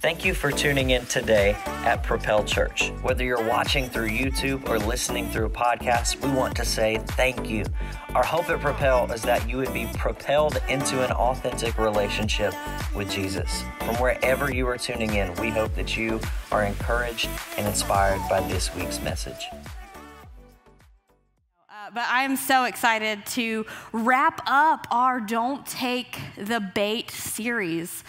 Thank 0.00 0.24
you 0.24 0.32
for 0.32 0.50
tuning 0.50 0.90
in 0.90 1.04
today 1.04 1.54
at 1.66 2.02
Propel 2.02 2.42
Church. 2.42 2.88
Whether 3.02 3.22
you're 3.22 3.46
watching 3.46 3.86
through 3.86 4.08
YouTube 4.08 4.66
or 4.66 4.78
listening 4.78 5.28
through 5.28 5.44
a 5.44 5.50
podcast, 5.50 6.24
we 6.24 6.30
want 6.30 6.56
to 6.56 6.64
say 6.64 6.96
thank 7.08 7.50
you. 7.50 7.66
Our 8.14 8.24
hope 8.24 8.48
at 8.48 8.60
Propel 8.60 9.12
is 9.12 9.20
that 9.20 9.46
you 9.46 9.58
would 9.58 9.74
be 9.74 9.86
propelled 9.92 10.58
into 10.70 11.04
an 11.04 11.12
authentic 11.12 11.76
relationship 11.76 12.54
with 12.96 13.10
Jesus. 13.10 13.62
From 13.80 13.96
wherever 13.96 14.50
you 14.50 14.66
are 14.68 14.78
tuning 14.78 15.16
in, 15.16 15.34
we 15.34 15.50
hope 15.50 15.74
that 15.74 15.98
you 15.98 16.18
are 16.50 16.64
encouraged 16.64 17.28
and 17.58 17.66
inspired 17.66 18.26
by 18.30 18.40
this 18.48 18.74
week's 18.74 19.02
message. 19.02 19.48
Uh, 21.68 21.90
but 21.92 22.06
I'm 22.08 22.36
so 22.36 22.64
excited 22.64 23.26
to 23.26 23.66
wrap 23.92 24.40
up 24.46 24.86
our 24.90 25.20
Don't 25.20 25.66
Take 25.66 26.18
the 26.38 26.60
Bait 26.74 27.10
series. 27.10 28.02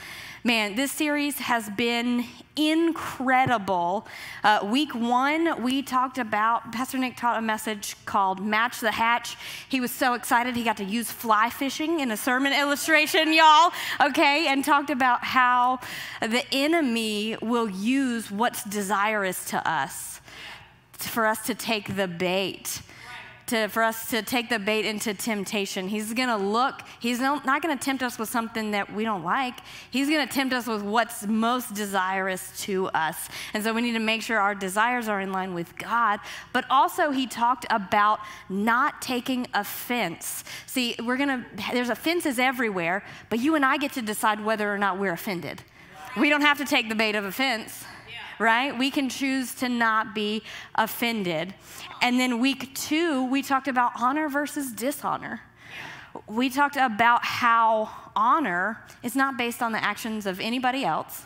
Man, 0.44 0.74
this 0.74 0.92
series 0.92 1.38
has 1.38 1.70
been 1.70 2.26
incredible. 2.56 4.08
Uh, 4.44 4.62
week 4.64 4.96
one, 4.96 5.62
we 5.62 5.84
talked 5.84 6.18
about, 6.18 6.72
Pastor 6.72 6.98
Nick 6.98 7.16
taught 7.16 7.38
a 7.38 7.44
message 7.44 7.96
called 8.06 8.44
Match 8.44 8.80
the 8.80 8.90
Hatch. 8.90 9.38
He 9.70 9.80
was 9.80 9.92
so 9.92 10.16
excited 10.16 10.56
he 10.56 10.64
got 10.64 10.78
to 10.78 10.84
use 10.84 11.12
fly 11.12 11.52
fishing 11.52 12.00
in 12.00 12.10
a 12.10 12.18
sermon 12.18 12.54
illustration, 12.54 13.34
y'all, 13.34 13.72
okay, 14.04 14.48
and 14.48 14.66
talked 14.66 14.90
about 14.90 15.24
how 15.24 15.80
the 16.22 16.44
enemy 16.52 17.38
will 17.40 17.70
use 17.70 18.32
what's 18.32 18.64
desirous 18.64 19.46
to 19.52 19.70
us 19.70 20.22
for 20.94 21.28
us 21.28 21.46
to 21.46 21.54
take 21.54 21.96
the 21.96 22.08
bait 22.08 22.82
to, 23.52 23.68
for 23.68 23.84
us 23.84 24.10
to 24.10 24.22
take 24.22 24.50
the 24.50 24.58
bait 24.58 24.86
into 24.86 25.14
temptation. 25.14 25.88
He's 25.88 26.14
going 26.14 26.30
to 26.30 26.38
look, 26.38 26.82
he's 27.00 27.20
not 27.20 27.62
going 27.62 27.78
to 27.78 27.84
tempt 27.84 28.02
us 28.02 28.18
with 28.18 28.30
something 28.30 28.72
that 28.72 28.94
we 28.94 29.04
don't 29.04 29.24
like. 29.24 29.56
He's 29.92 30.10
going 30.10 30.26
to 30.26 30.34
tempt 30.34 30.54
us 30.54 30.68
with 30.68 30.82
what's 30.82 31.28
most 31.28 31.74
desirous 31.74 32.52
to 32.64 32.88
us. 32.88 33.30
And 33.54 33.64
so 33.64 33.74
we 33.74 33.82
need 33.82 33.92
to 33.94 34.00
make 34.00 34.22
sure 34.22 34.40
our 34.40 34.56
desires 34.56 35.08
are 35.08 35.20
in 35.20 35.32
line 35.32 35.54
with 35.54 35.78
God. 35.78 36.20
But 36.54 36.66
also, 36.70 37.12
he 37.12 37.28
talked 37.28 37.66
about 37.70 38.20
not 38.50 39.02
taking 39.02 39.48
offense. 39.54 40.44
See, 40.66 40.96
we're 41.04 41.18
going 41.18 41.30
to, 41.30 41.46
there's 41.74 41.90
offenses 41.90 42.40
everywhere, 42.40 43.04
but 43.30 43.40
you 43.40 43.56
and 43.56 43.66
I 43.66 43.78
get 43.78 43.92
to 43.94 44.02
decide 44.02 44.44
whether 44.44 44.74
or 44.74 44.78
not 44.78 44.98
we're 44.98 45.14
offended. 45.14 45.62
We 46.18 46.30
don't 46.30 46.42
have 46.42 46.58
to 46.58 46.66
take 46.66 46.90
the 46.90 46.96
bait 46.96 47.16
of 47.16 47.26
offense 47.26 47.86
right? 48.42 48.78
We 48.78 48.92
can 48.92 49.08
choose 49.08 49.54
to 49.56 49.70
not 49.70 50.14
be 50.16 50.44
offended. 50.76 51.54
And 52.02 52.20
then 52.20 52.40
week 52.40 52.74
two, 52.76 53.26
we 53.26 53.42
talked 53.42 53.68
about 53.68 53.92
honor 54.00 54.28
versus 54.28 54.72
dishonor. 54.72 55.42
We 56.28 56.50
talked 56.50 56.76
about 56.76 57.24
how 57.24 57.90
honor 58.16 58.84
is 59.04 59.16
not 59.16 59.38
based 59.38 59.62
on 59.62 59.72
the 59.72 59.84
actions 59.84 60.26
of 60.26 60.40
anybody 60.40 60.84
else. 60.84 61.24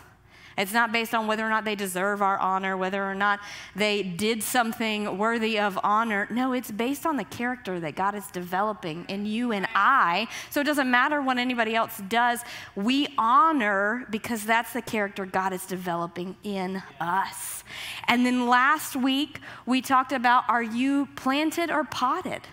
It's 0.57 0.71
not 0.71 0.91
based 0.91 1.13
on 1.13 1.27
whether 1.27 1.45
or 1.45 1.49
not 1.49 1.65
they 1.65 1.75
deserve 1.75 2.21
our 2.21 2.37
honor, 2.37 2.77
whether 2.77 3.03
or 3.03 3.15
not 3.15 3.41
they 3.75 4.03
did 4.03 4.41
something 4.41 5.17
worthy 5.17 5.59
of 5.59 5.77
honor. 5.83 6.27
No, 6.31 6.53
it's 6.53 6.71
based 6.71 7.05
on 7.05 7.17
the 7.17 7.25
character 7.25 7.79
that 7.81 7.95
God 7.95 8.15
is 8.15 8.27
developing 8.27 9.05
in 9.09 9.25
you 9.25 9.51
and 9.51 9.67
I. 9.75 10.27
So 10.49 10.61
it 10.61 10.63
doesn't 10.63 10.89
matter 10.89 11.21
what 11.21 11.37
anybody 11.37 11.75
else 11.75 12.01
does. 12.07 12.39
We 12.75 13.07
honor 13.17 14.07
because 14.09 14.45
that's 14.45 14.71
the 14.71 14.81
character 14.81 15.25
God 15.25 15.51
is 15.51 15.65
developing 15.65 16.37
in 16.43 16.81
us. 17.01 17.63
And 18.07 18.25
then 18.25 18.47
last 18.47 18.95
week, 18.95 19.41
we 19.65 19.81
talked 19.81 20.13
about 20.13 20.47
are 20.47 20.63
you 20.63 21.07
planted 21.15 21.69
or 21.69 21.83
potted? 21.83 22.47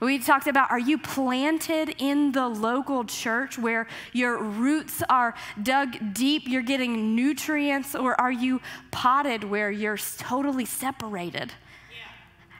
We 0.00 0.18
talked 0.18 0.46
about 0.46 0.70
are 0.70 0.78
you 0.78 0.98
planted 0.98 1.94
in 1.98 2.32
the 2.32 2.48
local 2.48 3.04
church 3.04 3.58
where 3.58 3.86
your 4.12 4.42
roots 4.42 5.02
are 5.08 5.34
dug 5.62 6.14
deep, 6.14 6.42
you're 6.46 6.62
getting 6.62 7.14
nutrients, 7.14 7.94
or 7.94 8.20
are 8.20 8.32
you 8.32 8.60
potted 8.90 9.44
where 9.44 9.70
you're 9.70 9.98
totally 10.18 10.66
separated? 10.66 11.52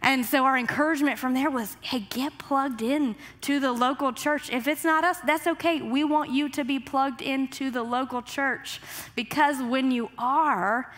And 0.03 0.25
so 0.25 0.45
our 0.45 0.57
encouragement 0.57 1.19
from 1.19 1.35
there 1.35 1.51
was, 1.51 1.77
hey, 1.81 2.07
get 2.11 2.39
plugged 2.39 2.81
in 2.81 3.17
to 3.41 3.59
the 3.59 3.73
local 3.73 4.13
church. 4.13 4.51
If 4.51 4.69
it's 4.69 4.85
not 4.85 5.03
us, 5.03 5.19
that's 5.27 5.49
okay. 5.49 5.83
We 5.83 6.05
want 6.05 6.31
you 6.31 6.49
to 6.51 6.65
be 6.65 6.79
plugged 6.79 7.23
into 7.23 7.71
the 7.71 7.83
local 7.83 8.23
church 8.23 8.81
because 9.17 9.61
when 9.61 9.91
you 9.91 10.11
are, 10.17 10.93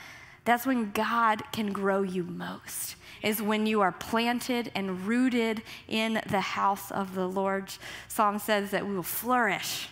that's 0.49 0.65
when 0.65 0.93
God 0.93 1.43
can 1.53 1.75
grow 1.75 2.01
you 2.01 2.25
most 2.25 2.97
is 3.23 3.43
when 3.43 3.67
you 3.67 3.83
are 3.83 3.93
planted 3.93 4.73
and 4.75 5.07
rooted 5.07 5.63
in 5.89 6.23
the 6.31 6.41
house 6.41 6.91
of 6.91 7.15
the 7.15 7.29
Lord. 7.29 7.71
Psalm 8.09 8.39
says 8.39 8.71
that 8.71 8.87
we 8.87 8.95
will 8.95 9.03
flourish 9.03 9.89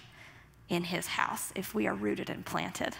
in 0.70 0.84
his 0.84 1.08
house 1.08 1.52
if 1.54 1.74
we 1.74 1.86
are 1.86 1.94
rooted 1.94 2.30
and 2.30 2.46
planted. 2.46 2.96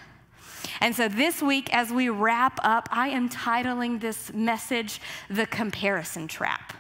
And 0.81 0.95
so 0.95 1.09
this 1.09 1.41
week, 1.41 1.75
as 1.75 1.91
we 1.91 2.11
wrap 2.11 2.61
up, 2.63 2.91
I 2.93 3.09
am 3.09 3.31
titling 3.31 4.03
this 4.03 4.35
message 4.35 5.01
The 5.31 5.47
Comparison 5.47 6.29
Trap 6.29 6.75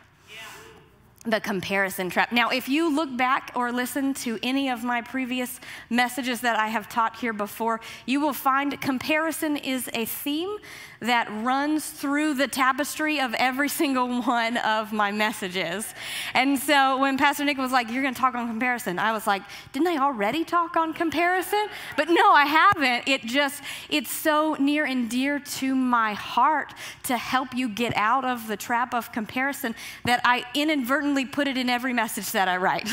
the 1.27 1.41
comparison 1.41 2.09
trap. 2.09 2.33
Now, 2.33 2.51
if 2.51 2.69
you 2.69 2.95
look 2.95 3.17
back 3.17 3.51
or 3.55 3.73
listen 3.73 4.15
to 4.15 4.39
any 4.43 4.69
of 4.71 4.85
my 4.85 5.03
previous 5.03 5.61
messages 5.91 6.41
that 6.43 6.59
I 6.59 6.69
have 6.69 6.89
taught 6.89 7.17
here 7.17 7.33
before, 7.33 7.81
you 8.07 8.21
will 8.21 8.33
find 8.33 8.81
comparison 8.81 9.57
is 9.57 9.91
a 9.93 10.05
theme 10.05 10.57
that 11.01 11.29
runs 11.43 11.91
through 11.91 12.35
the 12.35 12.49
tapestry 12.49 13.21
of 13.21 13.35
every 13.35 13.69
single 13.77 14.23
one 14.23 14.57
of 14.59 14.93
my 14.93 15.11
messages. 15.11 15.95
And 16.35 16.59
so 16.59 16.99
when 16.99 17.19
Pastor 17.19 17.45
Nick 17.45 17.59
was 17.59 17.73
like, 17.73 17.91
You're 17.91 18.03
going 18.03 18.15
to 18.15 18.21
talk 18.21 18.35
on 18.35 18.47
comparison, 18.47 18.99
I 18.99 19.13
was 19.13 19.27
like, 19.27 19.43
Didn't 19.73 19.89
I 19.89 19.99
already 19.99 20.45
talk 20.45 20.77
on 20.77 20.93
comparison? 20.93 21.67
But 21.97 22.09
no, 22.09 22.33
I 22.33 22.45
haven't. 22.45 23.09
It 23.09 23.23
just, 23.23 23.63
it's 23.89 24.11
so 24.11 24.57
near 24.59 24.85
and 24.85 25.11
dear 25.11 25.39
to 25.39 25.75
my 25.75 26.15
heart 26.15 26.73
to 27.05 27.17
help 27.17 27.55
you 27.55 27.69
get 27.69 27.95
out 27.97 28.25
of 28.25 28.49
the 28.49 28.57
trap 28.57 28.95
of 28.95 29.13
comparison 29.13 29.75
that 30.05 30.21
I 30.25 30.45
inadvertently 30.55 31.16
put 31.25 31.49
it 31.49 31.57
in 31.57 31.71
every 31.71 31.93
message 31.93 32.31
that 32.33 32.49
I 32.49 32.57
write. 32.57 32.89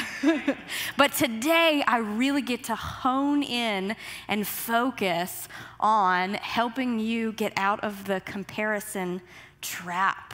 but 0.97 1.13
today, 1.13 1.83
I 1.85 1.97
really 1.97 2.41
get 2.41 2.63
to 2.65 2.75
hone 2.75 3.43
in 3.43 3.95
and 4.27 4.47
focus 4.47 5.47
on 5.79 6.35
helping 6.35 6.99
you 6.99 7.33
get 7.33 7.53
out 7.57 7.83
of 7.83 8.05
the 8.05 8.21
comparison 8.21 9.21
trap. 9.61 10.33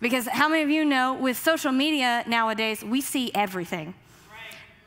Because 0.00 0.26
how 0.26 0.48
many 0.48 0.62
of 0.62 0.70
you 0.70 0.84
know 0.84 1.14
with 1.14 1.36
social 1.36 1.72
media 1.72 2.24
nowadays, 2.26 2.82
we 2.82 3.00
see 3.00 3.30
everything. 3.34 3.94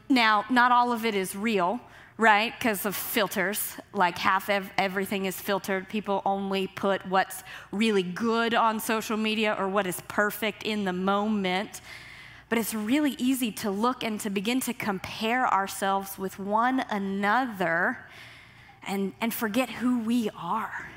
Now, 0.09 0.45
not 0.49 0.71
all 0.71 0.91
of 0.91 1.05
it 1.05 1.15
is 1.15 1.35
real, 1.35 1.79
right? 2.23 2.57
Because 2.57 2.85
of 2.85 2.95
filters. 2.95 3.75
Like 3.91 4.17
half 4.17 4.49
of 4.49 4.69
everything 4.77 5.25
is 5.25 5.35
filtered. 5.35 5.89
People 5.89 6.21
only 6.25 6.67
put 6.67 7.05
what's 7.05 7.43
really 7.73 8.01
good 8.01 8.53
on 8.53 8.79
social 8.79 9.17
media 9.17 9.53
or 9.59 9.67
what 9.67 9.85
is 9.85 10.01
perfect 10.07 10.63
in 10.63 10.85
the 10.85 10.93
moment. 10.93 11.81
But 12.47 12.59
it's 12.59 12.73
really 12.73 13.15
easy 13.17 13.51
to 13.63 13.69
look 13.69 14.05
and 14.05 14.21
to 14.21 14.29
begin 14.29 14.61
to 14.61 14.73
compare 14.73 15.53
ourselves 15.53 16.17
with 16.17 16.39
one 16.39 16.85
another 16.89 17.97
and, 18.87 19.11
and 19.19 19.33
forget 19.33 19.69
who 19.69 19.99
we 19.99 20.29
are. 20.37 20.87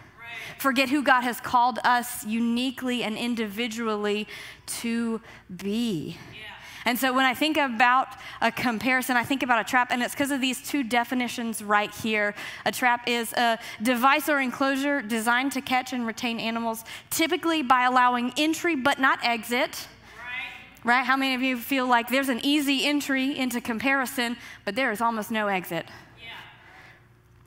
Forget 0.58 0.90
who 0.90 1.02
God 1.02 1.22
has 1.22 1.40
called 1.40 1.80
us 1.82 2.24
uniquely 2.24 3.02
and 3.02 3.16
individually 3.16 4.28
to 4.66 5.20
be. 5.56 6.18
Yeah. 6.32 6.55
And 6.86 6.96
so 6.96 7.12
when 7.12 7.24
I 7.24 7.34
think 7.34 7.56
about 7.56 8.08
a 8.40 8.52
comparison, 8.52 9.16
I 9.16 9.24
think 9.24 9.42
about 9.42 9.60
a 9.60 9.64
trap, 9.64 9.88
and 9.90 10.02
it's 10.02 10.14
because 10.14 10.30
of 10.30 10.40
these 10.40 10.62
two 10.62 10.84
definitions 10.84 11.62
right 11.62 11.92
here. 11.92 12.32
A 12.64 12.70
trap 12.70 13.08
is 13.08 13.32
a 13.32 13.58
device 13.82 14.28
or 14.28 14.40
enclosure 14.40 15.02
designed 15.02 15.50
to 15.52 15.60
catch 15.60 15.92
and 15.92 16.06
retain 16.06 16.38
animals, 16.38 16.84
typically 17.10 17.62
by 17.62 17.84
allowing 17.84 18.32
entry 18.36 18.76
but 18.76 19.00
not 19.00 19.18
exit. 19.24 19.88
Right? 20.84 20.98
right? 20.98 21.04
How 21.04 21.16
many 21.16 21.34
of 21.34 21.42
you 21.42 21.56
feel 21.56 21.88
like 21.88 22.08
there's 22.08 22.28
an 22.28 22.40
easy 22.44 22.86
entry 22.86 23.36
into 23.36 23.60
comparison, 23.60 24.36
but 24.64 24.76
there 24.76 24.92
is 24.92 25.00
almost 25.00 25.32
no 25.32 25.48
exit? 25.48 25.86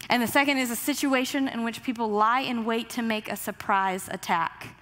And 0.09 0.23
the 0.23 0.27
second 0.27 0.57
is 0.57 0.71
a 0.71 0.75
situation 0.75 1.47
in 1.47 1.63
which 1.63 1.83
people 1.83 2.09
lie 2.09 2.41
in 2.41 2.65
wait 2.65 2.89
to 2.91 3.01
make 3.01 3.31
a 3.31 3.37
surprise 3.37 4.09
attack. 4.11 4.75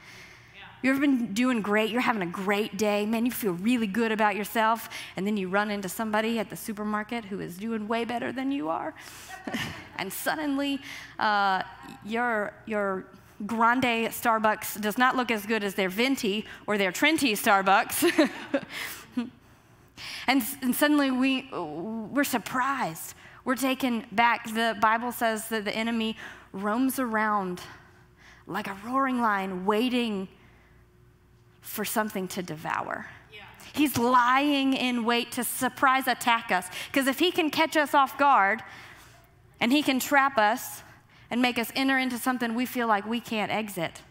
You 0.81 0.91
ever 0.91 0.99
been 0.99 1.33
doing 1.33 1.61
great? 1.61 1.89
You're 1.89 2.01
having 2.01 2.21
a 2.21 2.31
great 2.31 2.77
day. 2.77 3.05
Man, 3.05 3.25
you 3.25 3.31
feel 3.31 3.53
really 3.53 3.87
good 3.87 4.11
about 4.11 4.35
yourself. 4.35 4.89
And 5.15 5.25
then 5.25 5.35
you 5.35 5.49
run 5.49 5.71
into 5.71 5.89
somebody 5.89 6.37
at 6.37 6.49
the 6.49 6.55
supermarket 6.55 7.25
who 7.25 7.39
is 7.39 7.57
doing 7.57 7.87
way 7.87 8.05
better 8.05 8.31
than 8.31 8.51
you 8.51 8.69
are. 8.69 8.93
and 9.97 10.13
suddenly, 10.13 10.79
uh, 11.17 11.63
your, 12.05 12.53
your 12.67 13.05
grande 13.45 14.09
Starbucks 14.11 14.79
does 14.79 14.97
not 14.97 15.15
look 15.15 15.31
as 15.31 15.45
good 15.45 15.63
as 15.63 15.73
their 15.73 15.89
venti 15.89 16.45
or 16.67 16.77
their 16.77 16.91
Trenti 16.91 17.31
Starbucks. 17.31 18.29
and, 20.27 20.43
and 20.61 20.75
suddenly 20.75 21.09
we, 21.09 21.49
we're 21.51 22.23
surprised 22.23 23.15
we're 23.47 23.55
taken 23.55 24.05
back. 24.11 24.53
The 24.53 24.75
Bible 24.81 25.13
says 25.13 25.47
that 25.47 25.63
the 25.63 25.73
enemy 25.73 26.17
roams 26.51 26.99
around 26.99 27.61
like 28.45 28.67
a 28.67 28.75
roaring 28.85 29.21
lion, 29.21 29.65
waiting 29.65 30.27
for 31.67 31.85
something 31.85 32.27
to 32.29 32.41
devour. 32.41 33.07
Yeah. 33.31 33.41
He's 33.73 33.97
lying 33.97 34.73
in 34.73 35.05
wait 35.05 35.31
to 35.33 35.43
surprise 35.43 36.07
attack 36.07 36.51
us. 36.51 36.67
Because 36.91 37.07
if 37.07 37.19
he 37.19 37.31
can 37.31 37.49
catch 37.49 37.75
us 37.77 37.93
off 37.93 38.17
guard 38.17 38.63
and 39.59 39.71
he 39.71 39.81
can 39.81 39.99
trap 39.99 40.37
us, 40.37 40.83
and 41.29 41.41
make 41.41 41.57
us 41.57 41.71
enter 41.75 41.97
into 41.97 42.17
something 42.17 42.55
we 42.55 42.65
feel 42.65 42.87
like 42.87 43.05
we 43.05 43.19
can't 43.19 43.51
exit. 43.51 44.01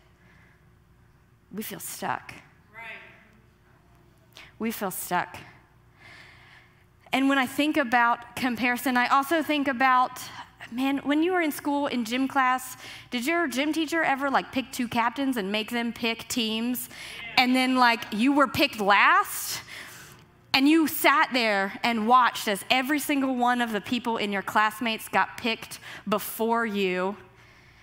We 1.53 1.63
feel 1.63 1.81
stuck. 1.81 2.35
Right. 2.75 3.01
We 4.59 4.71
feel 4.71 4.91
stuck. 4.91 5.37
And 7.13 7.29
when 7.29 7.39
I 7.39 7.47
think 7.47 7.77
about 7.77 8.37
comparison, 8.37 8.97
I 8.97 9.09
also 9.09 9.43
think 9.43 9.69
about 9.69 10.21
man, 10.73 10.99
when 10.99 11.23
you 11.23 11.33
were 11.33 11.41
in 11.41 11.53
school 11.53 11.87
in 11.87 12.05
gym 12.05 12.27
class, 12.27 12.77
did 13.11 13.25
your 13.25 13.47
gym 13.47 13.73
teacher 13.73 14.03
ever 14.03 14.29
like 14.29 14.51
pick 14.51 14.73
two 14.73 14.89
captains 14.89 15.37
and 15.37 15.53
make 15.53 15.71
them 15.71 15.93
pick 15.93 16.27
teams? 16.29 16.89
And 17.37 17.55
then 17.55 17.77
like 17.77 18.03
you 18.13 18.33
were 18.33 18.49
picked 18.49 18.81
last? 18.81 19.63
And 20.57 20.67
you 20.67 20.89
sat 20.89 21.29
there 21.35 21.79
and 21.83 22.09
watched 22.09 22.49
as 22.49 22.65
every 22.71 22.99
single 22.99 23.37
one 23.37 23.61
of 23.61 23.73
the 23.73 23.81
people 23.83 24.17
in 24.17 24.33
your 24.33 24.41
classmates 24.41 25.07
got 25.07 25.37
picked 25.37 25.79
before 26.09 26.65
you. 26.65 27.19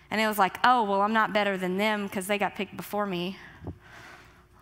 And 0.09 0.19
it 0.19 0.25
was 0.25 0.39
like, 0.39 0.57
oh, 0.63 0.83
well, 0.83 1.01
I'm 1.01 1.13
not 1.13 1.33
better 1.33 1.55
than 1.55 1.77
them 1.77 2.07
because 2.07 2.25
they 2.25 2.39
got 2.39 2.55
picked 2.55 2.75
before 2.75 3.05
me. 3.05 3.37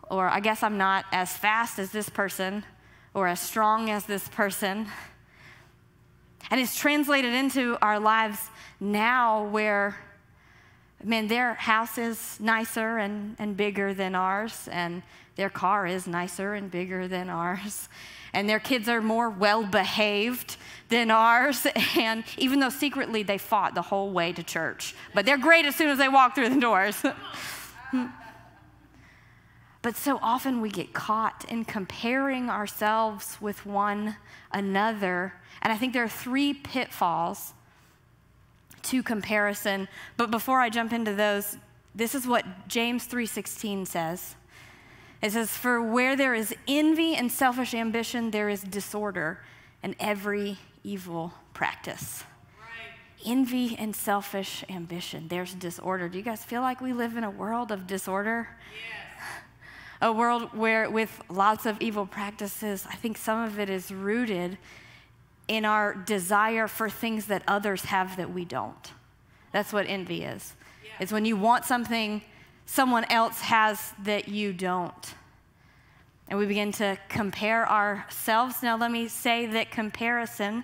Or 0.10 0.28
I 0.28 0.42
guess 0.42 0.62
I'm 0.62 0.78
not 0.78 1.06
as 1.14 1.32
fast 1.38 1.80
as 1.80 1.92
this 1.92 2.10
person 2.10 2.66
or 3.14 3.28
as 3.28 3.40
strong 3.40 3.90
as 3.90 4.06
this 4.06 4.28
person. 4.28 4.88
And 6.50 6.60
it's 6.60 6.76
translated 6.76 7.34
into 7.34 7.78
our 7.82 7.98
lives 7.98 8.50
now 8.82 9.46
where, 9.46 9.96
man, 11.04 11.28
their 11.28 11.56
house 11.56 11.98
is 11.98 12.38
nicer 12.40 12.98
and, 12.98 13.36
and 13.40 13.56
bigger 13.56 13.94
than 13.94 14.16
ours, 14.16 14.68
and 14.72 15.04
their 15.36 15.50
car 15.50 15.88
is 15.88 16.08
nicer 16.08 16.54
and 16.54 16.70
bigger 16.70 17.08
than 17.08 17.30
ours, 17.30 17.90
and 18.34 18.50
their 18.50 18.60
kids 18.60 18.88
are 18.88 19.02
more 19.02 19.30
well 19.30 19.64
behaved 19.64 20.58
than 20.90 21.12
ours. 21.12 21.66
And 21.98 22.24
even 22.38 22.60
though 22.60 22.70
secretly 22.70 23.24
they 23.24 23.38
fought 23.38 23.76
the 23.76 23.82
whole 23.82 24.12
way 24.12 24.34
to 24.34 24.44
church, 24.44 24.96
but 25.14 25.26
they're 25.26 25.38
great 25.38 25.66
as 25.66 25.76
soon 25.76 25.90
as 25.90 25.98
they 25.98 26.10
walk 26.10 26.36
through 26.36 26.50
the 26.50 26.60
doors. 26.60 27.04
But 29.82 29.96
so 29.96 30.20
often 30.22 30.62
we 30.62 30.70
get 30.70 30.94
caught 30.94 31.44
in 31.50 31.66
comparing 31.66 32.50
ourselves 32.50 33.38
with 33.42 33.66
one 33.66 34.16
another. 34.52 35.34
And 35.62 35.74
I 35.74 35.78
think 35.78 35.94
there 35.94 36.04
are 36.04 36.10
three 36.10 36.54
pitfalls 36.54 37.54
to 38.84 39.04
comparison. 39.04 39.88
But 40.18 40.32
before 40.32 40.60
I 40.60 40.70
jump 40.70 40.94
into 40.94 41.14
those, 41.14 41.58
this 41.94 42.16
is 42.16 42.28
what 42.28 42.68
James 42.68 43.06
3:16 43.06 43.86
says. 43.86 44.36
It 45.22 45.34
says, 45.34 45.56
"For 45.56 45.82
where 45.82 46.16
there 46.16 46.34
is 46.34 46.56
envy 46.68 47.16
and 47.16 47.32
selfish 47.32 47.74
ambition, 47.74 48.32
there 48.32 48.50
is 48.50 48.62
disorder 48.62 49.44
and 49.84 49.96
every 50.00 50.58
evil 50.84 51.34
practice." 51.54 52.24
Envy 53.24 53.78
and 53.78 53.96
selfish 53.96 54.64
ambition. 54.68 55.28
There's 55.28 55.54
disorder. 55.54 56.10
Do 56.10 56.18
you 56.18 56.24
guys 56.24 56.44
feel 56.44 56.62
like 56.62 56.82
we 56.82 56.92
live 56.92 57.18
in 57.18 57.24
a 57.24 57.30
world 57.30 57.72
of 57.72 57.86
disorder? 57.86 58.58
Yeah 58.74 59.02
a 60.02 60.12
world 60.12 60.54
where, 60.54 60.90
with 60.90 61.22
lots 61.30 61.66
of 61.66 61.80
evil 61.80 62.06
practices, 62.06 62.88
I 62.90 62.96
think 62.96 63.18
some 63.18 63.40
of 63.40 63.60
it 63.60 63.70
is 63.70 63.92
rooted 63.92 64.58
in 65.48 65.66
our 65.66 65.94
desire 65.94 66.68
for 66.68 66.90
things 66.90 67.26
that 67.28 67.44
others 67.48 67.86
have 67.86 68.18
that 68.18 68.34
we 68.34 68.46
don't. 68.46 68.94
That's 69.52 69.74
what 69.74 69.86
envy 69.88 70.24
is. 70.24 70.56
Yeah. 70.84 70.92
It's 71.00 71.12
when 71.12 71.26
you 71.26 71.36
want 71.36 71.66
something 71.66 72.22
someone 72.66 73.04
else 73.12 73.42
has 73.42 73.94
that 74.04 74.30
you 74.30 74.54
don't. 74.54 75.14
And 76.30 76.40
we 76.40 76.46
begin 76.46 76.72
to 76.74 76.98
compare 77.10 77.70
ourselves. 77.70 78.64
Now, 78.64 78.78
let 78.78 78.92
me 78.92 79.10
say 79.10 79.46
that 79.48 79.72
comparison 79.72 80.64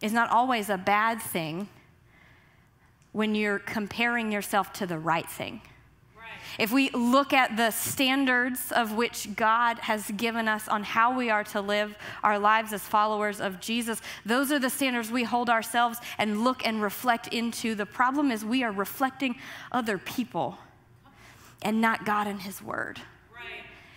is 0.00 0.12
not 0.12 0.30
always 0.30 0.70
a 0.70 0.78
bad 0.78 1.20
thing 1.20 1.68
when 3.10 3.34
you're 3.34 3.58
comparing 3.58 4.30
yourself 4.30 4.72
to 4.74 4.86
the 4.86 4.98
right 4.98 5.28
thing. 5.28 5.60
If 6.58 6.72
we 6.72 6.90
look 6.90 7.32
at 7.32 7.56
the 7.56 7.70
standards 7.70 8.70
of 8.72 8.92
which 8.92 9.34
God 9.34 9.78
has 9.80 10.10
given 10.12 10.46
us 10.46 10.68
on 10.68 10.84
how 10.84 11.16
we 11.16 11.30
are 11.30 11.44
to 11.44 11.60
live 11.60 11.96
our 12.22 12.38
lives 12.38 12.72
as 12.72 12.82
followers 12.82 13.40
of 13.40 13.60
Jesus, 13.60 14.00
those 14.24 14.52
are 14.52 14.58
the 14.58 14.70
standards 14.70 15.10
we 15.10 15.24
hold 15.24 15.50
ourselves 15.50 15.98
and 16.18 16.44
look 16.44 16.64
and 16.66 16.80
reflect 16.80 17.28
into. 17.28 17.74
The 17.74 17.86
problem 17.86 18.30
is 18.30 18.44
we 18.44 18.62
are 18.62 18.72
reflecting 18.72 19.36
other 19.72 19.98
people 19.98 20.58
and 21.62 21.80
not 21.80 22.04
God 22.04 22.26
and 22.26 22.42
His 22.42 22.62
Word. 22.62 23.00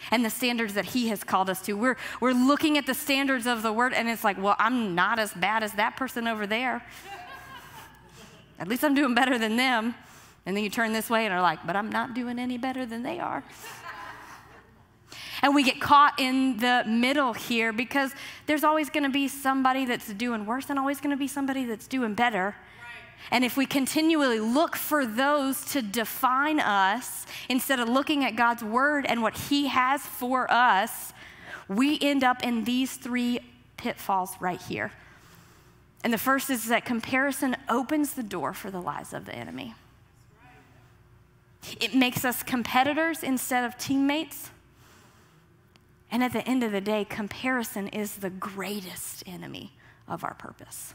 And 0.09 0.23
the 0.23 0.29
standards 0.29 0.73
that 0.75 0.85
he 0.85 1.09
has 1.09 1.25
called 1.25 1.49
us 1.49 1.61
to. 1.63 1.73
We're, 1.73 1.97
we're 2.21 2.31
looking 2.31 2.77
at 2.77 2.85
the 2.85 2.93
standards 2.93 3.45
of 3.45 3.61
the 3.61 3.73
word, 3.73 3.93
and 3.93 4.07
it's 4.07 4.23
like, 4.23 4.41
well, 4.41 4.55
I'm 4.57 4.95
not 4.95 5.19
as 5.19 5.33
bad 5.33 5.63
as 5.63 5.73
that 5.73 5.97
person 5.97 6.29
over 6.29 6.47
there. 6.47 6.81
At 8.59 8.69
least 8.69 8.85
I'm 8.85 8.95
doing 8.95 9.13
better 9.13 9.37
than 9.37 9.57
them. 9.57 9.95
And 10.47 10.55
then 10.55 10.63
you 10.63 10.69
turn 10.69 10.93
this 10.93 11.09
way 11.09 11.25
and 11.25 11.33
are 11.33 11.41
like, 11.41 11.59
but 11.67 11.75
I'm 11.75 11.89
not 11.89 12.13
doing 12.13 12.39
any 12.39 12.57
better 12.57 12.85
than 12.85 13.03
they 13.03 13.19
are. 13.19 13.43
and 15.41 15.53
we 15.53 15.61
get 15.61 15.81
caught 15.81 16.17
in 16.21 16.55
the 16.59 16.85
middle 16.87 17.33
here 17.33 17.73
because 17.73 18.13
there's 18.45 18.63
always 18.63 18.89
going 18.89 19.03
to 19.03 19.09
be 19.09 19.27
somebody 19.27 19.83
that's 19.83 20.07
doing 20.13 20.45
worse 20.45 20.69
and 20.69 20.79
always 20.79 21.01
going 21.01 21.11
to 21.11 21.17
be 21.17 21.27
somebody 21.27 21.65
that's 21.65 21.85
doing 21.85 22.13
better. 22.13 22.55
And 23.29 23.43
if 23.43 23.57
we 23.57 23.65
continually 23.65 24.39
look 24.39 24.77
for 24.77 25.05
those 25.05 25.65
to 25.73 25.81
define 25.81 26.61
us 26.61 27.25
instead 27.49 27.81
of 27.81 27.89
looking 27.89 28.23
at 28.23 28.37
God's 28.37 28.63
word 28.63 29.05
and 29.05 29.21
what 29.21 29.37
He 29.37 29.67
has 29.67 30.01
for 30.01 30.49
us, 30.49 31.11
we 31.67 31.99
end 31.99 32.23
up 32.23 32.41
in 32.41 32.63
these 32.63 32.95
three 32.95 33.41
pitfalls 33.75 34.37
right 34.39 34.61
here. 34.61 34.93
And 36.05 36.13
the 36.13 36.17
first 36.17 36.49
is 36.49 36.69
that 36.69 36.85
comparison 36.85 37.57
opens 37.67 38.13
the 38.13 38.23
door 38.23 38.53
for 38.53 38.71
the 38.71 38.79
lies 38.81 39.11
of 39.11 39.25
the 39.25 39.35
enemy. 39.35 39.75
It 41.79 41.95
makes 41.95 42.23
us 42.25 42.43
competitors 42.43 43.23
instead 43.23 43.63
of 43.63 43.77
teammates. 43.77 44.51
And 46.09 46.23
at 46.23 46.33
the 46.33 46.47
end 46.47 46.63
of 46.63 46.71
the 46.71 46.81
day, 46.81 47.05
comparison 47.05 47.87
is 47.89 48.17
the 48.17 48.29
greatest 48.29 49.23
enemy 49.27 49.73
of 50.07 50.23
our 50.23 50.33
purpose. 50.33 50.93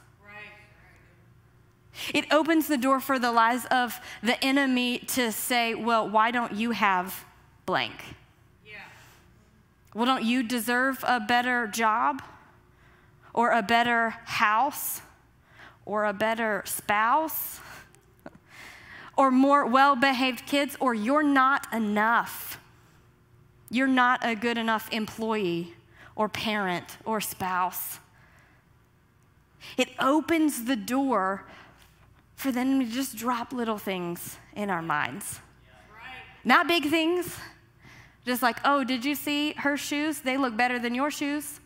It 2.14 2.32
opens 2.32 2.68
the 2.68 2.78
door 2.78 3.00
for 3.00 3.18
the 3.18 3.30
lies 3.32 3.66
of 3.66 4.00
the 4.22 4.42
enemy 4.42 4.98
to 5.08 5.30
say, 5.30 5.74
well, 5.74 6.08
why 6.08 6.30
don't 6.30 6.52
you 6.52 6.70
have 6.70 7.24
blank? 7.66 7.92
Yeah. 8.66 8.76
Well, 9.94 10.06
don't 10.06 10.24
you 10.24 10.42
deserve 10.42 11.04
a 11.06 11.20
better 11.20 11.66
job 11.66 12.22
or 13.34 13.50
a 13.50 13.62
better 13.62 14.10
house 14.24 15.02
or 15.84 16.06
a 16.06 16.12
better 16.12 16.62
spouse 16.64 17.60
or 19.22 19.30
more 19.30 19.64
well 19.64 19.94
behaved 19.94 20.44
kids, 20.46 20.76
or 20.80 20.94
you're 20.94 21.22
not 21.22 21.72
enough. 21.72 22.58
You're 23.70 23.86
not 23.86 24.18
a 24.24 24.34
good 24.34 24.58
enough 24.58 24.92
employee 24.92 25.74
or 26.16 26.28
parent 26.28 26.96
or 27.04 27.20
spouse. 27.20 28.00
It 29.78 29.90
opens 30.00 30.64
the 30.64 30.74
door 30.74 31.44
for 32.34 32.50
them 32.50 32.80
to 32.80 32.86
just 32.86 33.16
drop 33.16 33.52
little 33.52 33.78
things 33.78 34.38
in 34.56 34.70
our 34.70 34.82
minds. 34.82 35.38
Not 36.42 36.66
big 36.66 36.86
things, 36.90 37.36
just 38.26 38.42
like, 38.42 38.56
oh, 38.64 38.82
did 38.82 39.04
you 39.04 39.14
see 39.14 39.52
her 39.52 39.76
shoes? 39.76 40.18
They 40.18 40.36
look 40.36 40.56
better 40.56 40.80
than 40.80 40.96
your 40.96 41.12
shoes. 41.12 41.60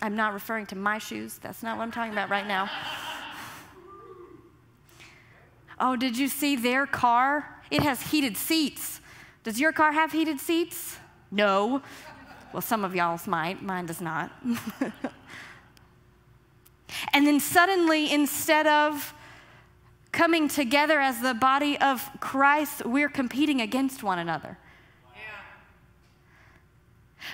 I'm 0.00 0.16
not 0.16 0.32
referring 0.32 0.64
to 0.66 0.76
my 0.76 0.96
shoes. 0.96 1.36
That's 1.36 1.62
not 1.62 1.76
what 1.76 1.82
I'm 1.82 1.92
talking 1.92 2.12
about 2.12 2.30
right 2.30 2.46
now. 2.46 2.70
Oh, 5.78 5.96
did 5.96 6.16
you 6.16 6.28
see 6.28 6.56
their 6.56 6.86
car? 6.86 7.60
It 7.70 7.82
has 7.82 8.10
heated 8.10 8.36
seats. 8.36 9.00
Does 9.42 9.60
your 9.60 9.72
car 9.72 9.92
have 9.92 10.12
heated 10.12 10.40
seats? 10.40 10.98
No. 11.30 11.82
Well, 12.52 12.62
some 12.62 12.84
of 12.84 12.94
y'all's 12.94 13.26
might, 13.26 13.62
mine 13.62 13.86
does 13.86 14.00
not. 14.00 14.30
and 17.12 17.26
then 17.26 17.40
suddenly, 17.40 18.12
instead 18.12 18.66
of 18.66 19.12
coming 20.12 20.46
together 20.46 21.00
as 21.00 21.20
the 21.20 21.34
body 21.34 21.76
of 21.78 22.08
Christ, 22.20 22.86
we're 22.86 23.08
competing 23.08 23.60
against 23.60 24.02
one 24.02 24.18
another. 24.18 24.58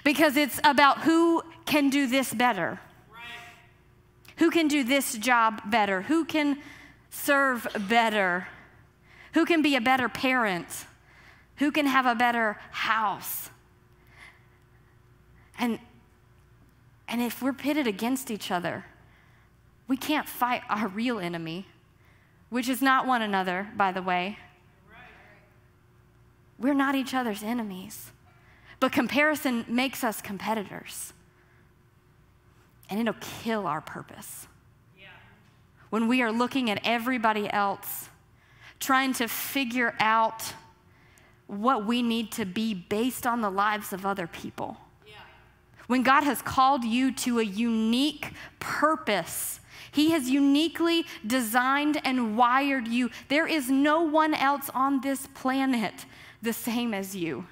Because 0.05 0.37
it's 0.37 0.61
about 0.65 1.01
who 1.01 1.43
can 1.67 1.91
do 1.91 2.07
this 2.07 2.33
better. 2.33 2.81
Right. 3.13 3.21
Who 4.39 4.51
can 4.51 4.69
do 4.69 4.83
this 4.85 5.15
job 5.15 5.63
better? 5.67 6.03
Who 6.03 6.25
can 6.25 6.59
serve 7.11 7.67
better? 7.89 8.49
Who 9.35 9.45
can 9.45 9.63
be 9.63 9.77
a 9.77 9.81
better 9.81 10.09
parent? 10.09 10.87
Who 11.57 11.71
can 11.71 11.87
have 11.87 12.07
a 12.07 12.15
better 12.15 12.57
house? 12.71 13.51
And, 15.59 15.79
and 17.07 17.21
if 17.21 17.43
we're 17.43 17.53
pitted 17.53 17.87
against 17.87 18.31
each 18.31 18.51
other, 18.51 18.87
we 19.87 19.97
can't 19.97 20.29
fight 20.29 20.63
our 20.69 20.89
real 20.89 21.19
enemy, 21.19 21.67
which 22.49 22.69
is 22.69 22.81
not 22.81 23.07
one 23.07 23.23
another, 23.23 23.69
by 23.77 23.93
the 23.93 24.03
way. 24.03 24.39
We're 26.59 26.75
not 26.75 26.95
each 26.95 27.13
other's 27.13 27.43
enemies. 27.43 28.13
But 28.79 28.93
comparison 28.93 29.67
makes 29.69 30.03
us 30.03 30.23
competitors, 30.23 31.13
and 32.89 32.99
it'll 32.99 33.15
kill 33.21 33.67
our 33.67 33.83
purpose 33.83 34.47
when 35.91 36.09
we 36.09 36.23
are 36.23 36.33
looking 36.33 36.71
at 36.71 36.81
everybody 36.85 37.51
else 37.53 38.09
trying 38.79 39.13
to 39.13 39.29
figure 39.29 39.95
out 40.01 40.55
what 41.47 41.85
we 41.85 42.01
need 42.01 42.33
to 42.33 42.45
be 42.45 42.73
based 42.73 43.27
on 43.27 43.41
the 43.41 43.51
lives 43.51 43.93
of 43.93 44.07
other 44.07 44.27
people. 44.27 44.79
Yeah. 45.07 45.15
When 45.87 46.03
God 46.03 46.23
has 46.23 46.41
called 46.41 46.85
you 46.85 47.13
to 47.13 47.41
a 47.41 47.45
unique 47.45 48.33
purpose, 48.59 49.61
He 49.93 50.13
has 50.13 50.31
uniquely 50.31 51.05
designed 51.27 52.01
and 52.05 52.37
wired 52.37 52.89
you. 52.89 53.11
There 53.29 53.47
is 53.47 53.69
no 53.69 54.01
one 54.03 54.33
else 54.33 54.71
on 54.75 55.01
this 55.01 55.27
planet 55.35 56.07
the 56.41 56.53
same 56.53 56.95
as 56.95 57.15
you. 57.15 57.47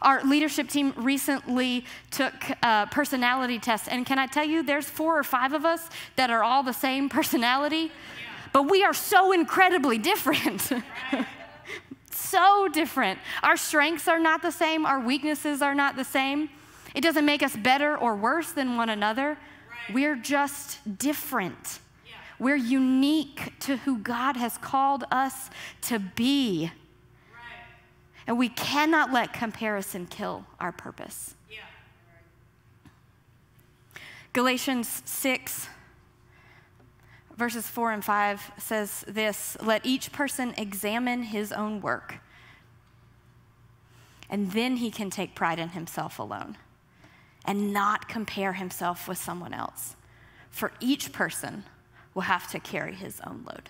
Our 0.00 0.22
leadership 0.24 0.68
team 0.68 0.92
recently 0.96 1.84
took 2.10 2.34
a 2.62 2.88
personality 2.90 3.58
tests, 3.58 3.88
and 3.88 4.06
can 4.06 4.18
I 4.18 4.26
tell 4.26 4.44
you, 4.44 4.62
there's 4.62 4.88
four 4.88 5.18
or 5.18 5.24
five 5.24 5.52
of 5.52 5.64
us 5.64 5.88
that 6.16 6.30
are 6.30 6.42
all 6.42 6.62
the 6.62 6.72
same 6.72 7.08
personality, 7.08 7.90
but 8.52 8.70
we 8.70 8.84
are 8.84 8.94
so 8.94 9.32
incredibly 9.32 9.98
different. 9.98 10.72
so 12.10 12.68
different. 12.68 13.18
Our 13.42 13.56
strengths 13.56 14.08
are 14.08 14.18
not 14.18 14.42
the 14.42 14.52
same, 14.52 14.86
our 14.86 15.00
weaknesses 15.00 15.62
are 15.62 15.74
not 15.74 15.96
the 15.96 16.04
same. 16.04 16.48
It 16.94 17.00
doesn't 17.00 17.24
make 17.24 17.42
us 17.42 17.56
better 17.56 17.96
or 17.96 18.14
worse 18.14 18.52
than 18.52 18.76
one 18.76 18.90
another. 18.90 19.38
Right. 19.88 19.94
We're 19.94 20.16
just 20.16 20.78
different. 20.98 21.80
Yeah. 22.06 22.12
We're 22.38 22.56
unique 22.56 23.52
to 23.60 23.78
who 23.78 23.98
God 23.98 24.36
has 24.36 24.58
called 24.58 25.04
us 25.10 25.50
to 25.82 25.98
be. 25.98 26.70
And 28.26 28.38
we 28.38 28.48
cannot 28.48 29.12
let 29.12 29.32
comparison 29.32 30.06
kill 30.06 30.46
our 30.60 30.72
purpose. 30.72 31.34
Yeah. 31.50 31.60
Galatians 34.32 35.02
6 35.04 35.68
verses 37.36 37.66
4 37.66 37.92
and 37.92 38.04
5 38.04 38.52
says 38.58 39.04
this 39.08 39.56
Let 39.60 39.84
each 39.84 40.12
person 40.12 40.54
examine 40.56 41.24
his 41.24 41.52
own 41.52 41.80
work, 41.80 42.20
and 44.30 44.52
then 44.52 44.76
he 44.76 44.90
can 44.90 45.10
take 45.10 45.34
pride 45.34 45.58
in 45.58 45.70
himself 45.70 46.18
alone 46.18 46.56
and 47.44 47.72
not 47.72 48.08
compare 48.08 48.52
himself 48.52 49.08
with 49.08 49.18
someone 49.18 49.52
else. 49.52 49.96
For 50.50 50.72
each 50.80 51.12
person 51.12 51.64
will 52.14 52.22
have 52.22 52.48
to 52.52 52.60
carry 52.60 52.94
his 52.94 53.20
own 53.26 53.44
load. 53.44 53.68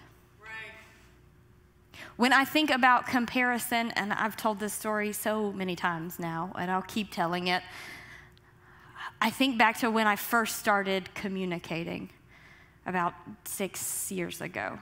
When 2.17 2.33
I 2.33 2.45
think 2.45 2.71
about 2.71 3.07
comparison, 3.07 3.91
and 3.93 4.13
I've 4.13 4.37
told 4.37 4.61
this 4.61 4.73
story 4.73 5.13
so 5.13 5.53
many 5.53 5.77
times 5.77 6.19
now, 6.19 6.53
and 6.59 6.71
I'll 6.71 6.83
keep 6.83 7.11
telling 7.11 7.49
it, 7.49 7.63
I 9.21 9.31
think 9.31 9.59
back 9.59 9.79
to 9.79 9.91
when 9.91 10.07
I 10.07 10.17
first 10.17 10.59
started 10.59 11.15
communicating 11.15 12.11
about 12.87 13.15
six 13.45 14.11
years 14.11 14.41
ago. 14.41 14.79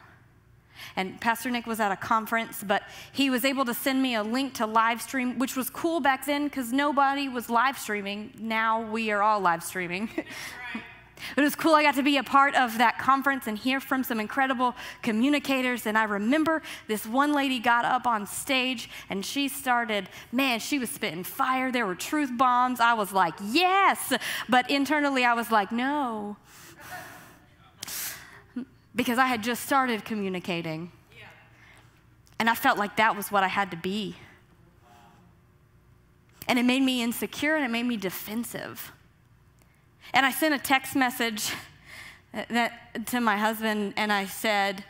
And 0.97 1.21
Pastor 1.21 1.51
Nick 1.51 1.67
was 1.67 1.79
at 1.79 1.93
a 1.93 1.97
conference, 1.97 2.65
but 2.67 2.83
he 3.13 3.29
was 3.29 3.45
able 3.45 3.65
to 3.67 3.75
send 3.75 4.01
me 4.01 4.15
a 4.15 4.23
link 4.23 4.55
to 4.55 4.67
live 4.67 5.03
stream, 5.03 5.39
which 5.39 5.57
was 5.57 5.69
cool 5.71 6.01
back 6.01 6.25
then 6.25 6.45
because 6.45 6.73
nobody 6.73 7.29
was 7.29 7.51
live 7.51 7.79
streaming. 7.79 8.33
Now 8.39 8.91
we 8.91 9.11
are 9.11 9.23
all 9.23 9.41
live 9.41 9.63
streaming. 9.63 10.09
It 11.37 11.41
was 11.41 11.55
cool. 11.55 11.75
I 11.75 11.83
got 11.83 11.95
to 11.97 12.03
be 12.03 12.17
a 12.17 12.23
part 12.23 12.55
of 12.55 12.79
that 12.79 12.99
conference 12.99 13.47
and 13.47 13.59
hear 13.59 13.81
from 13.81 14.05
some 14.05 14.21
incredible 14.21 14.75
communicators. 15.03 15.87
And 15.87 15.97
I 15.97 16.05
remember 16.05 16.63
this 16.89 17.07
one 17.07 17.33
lady 17.33 17.59
got 17.59 17.85
up 17.85 18.07
on 18.07 18.27
stage 18.27 18.89
and 19.09 19.25
she 19.25 19.49
started, 19.49 20.09
man, 20.33 20.61
she 20.61 20.79
was 20.79 20.91
spitting 20.91 21.25
fire. 21.25 21.73
There 21.73 21.87
were 21.87 21.95
truth 21.95 22.31
bombs. 22.37 22.81
I 22.81 22.95
was 22.95 23.13
like, 23.13 23.35
yes. 23.45 24.13
But 24.49 24.71
internally, 24.71 25.25
I 25.25 25.35
was 25.35 25.51
like, 25.51 25.73
no 25.73 26.37
because 28.95 29.19
I 29.19 29.27
had 29.27 29.43
just 29.43 29.65
started 29.65 30.05
communicating. 30.05 30.93
And 32.39 32.49
I 32.49 32.55
felt 32.55 32.79
like 32.79 32.97
that 32.97 33.17
was 33.17 33.31
what 33.31 33.43
I 33.43 33.49
had 33.49 33.71
to 33.71 33.77
be. 33.77 34.17
And 36.49 36.59
it 36.59 36.65
made 36.65 36.83
me 36.83 37.03
insecure 37.03 37.55
and 37.55 37.65
it 37.65 37.69
made 37.69 37.85
me 37.85 37.97
defensive. 37.97 38.93
And 40.13 40.27
I 40.27 40.31
sent 40.31 40.55
a 40.55 40.59
text 40.59 40.97
message 40.97 41.53
that, 42.33 43.07
to 43.07 43.21
my 43.21 43.37
husband 43.37 43.95
and 43.97 44.13
I 44.13 44.27
said, 44.27 44.85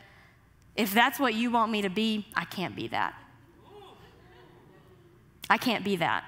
if 0.77 0.95
that's 0.95 1.19
what 1.19 1.35
you 1.35 1.51
want 1.51 1.71
me 1.71 1.83
to 1.83 1.91
be, 1.91 2.27
I 2.35 2.45
can't 2.45 2.75
be 2.75 2.89
that. 2.89 3.15
I 5.49 5.59
can't 5.59 5.85
be 5.85 5.97
that. 5.97 6.25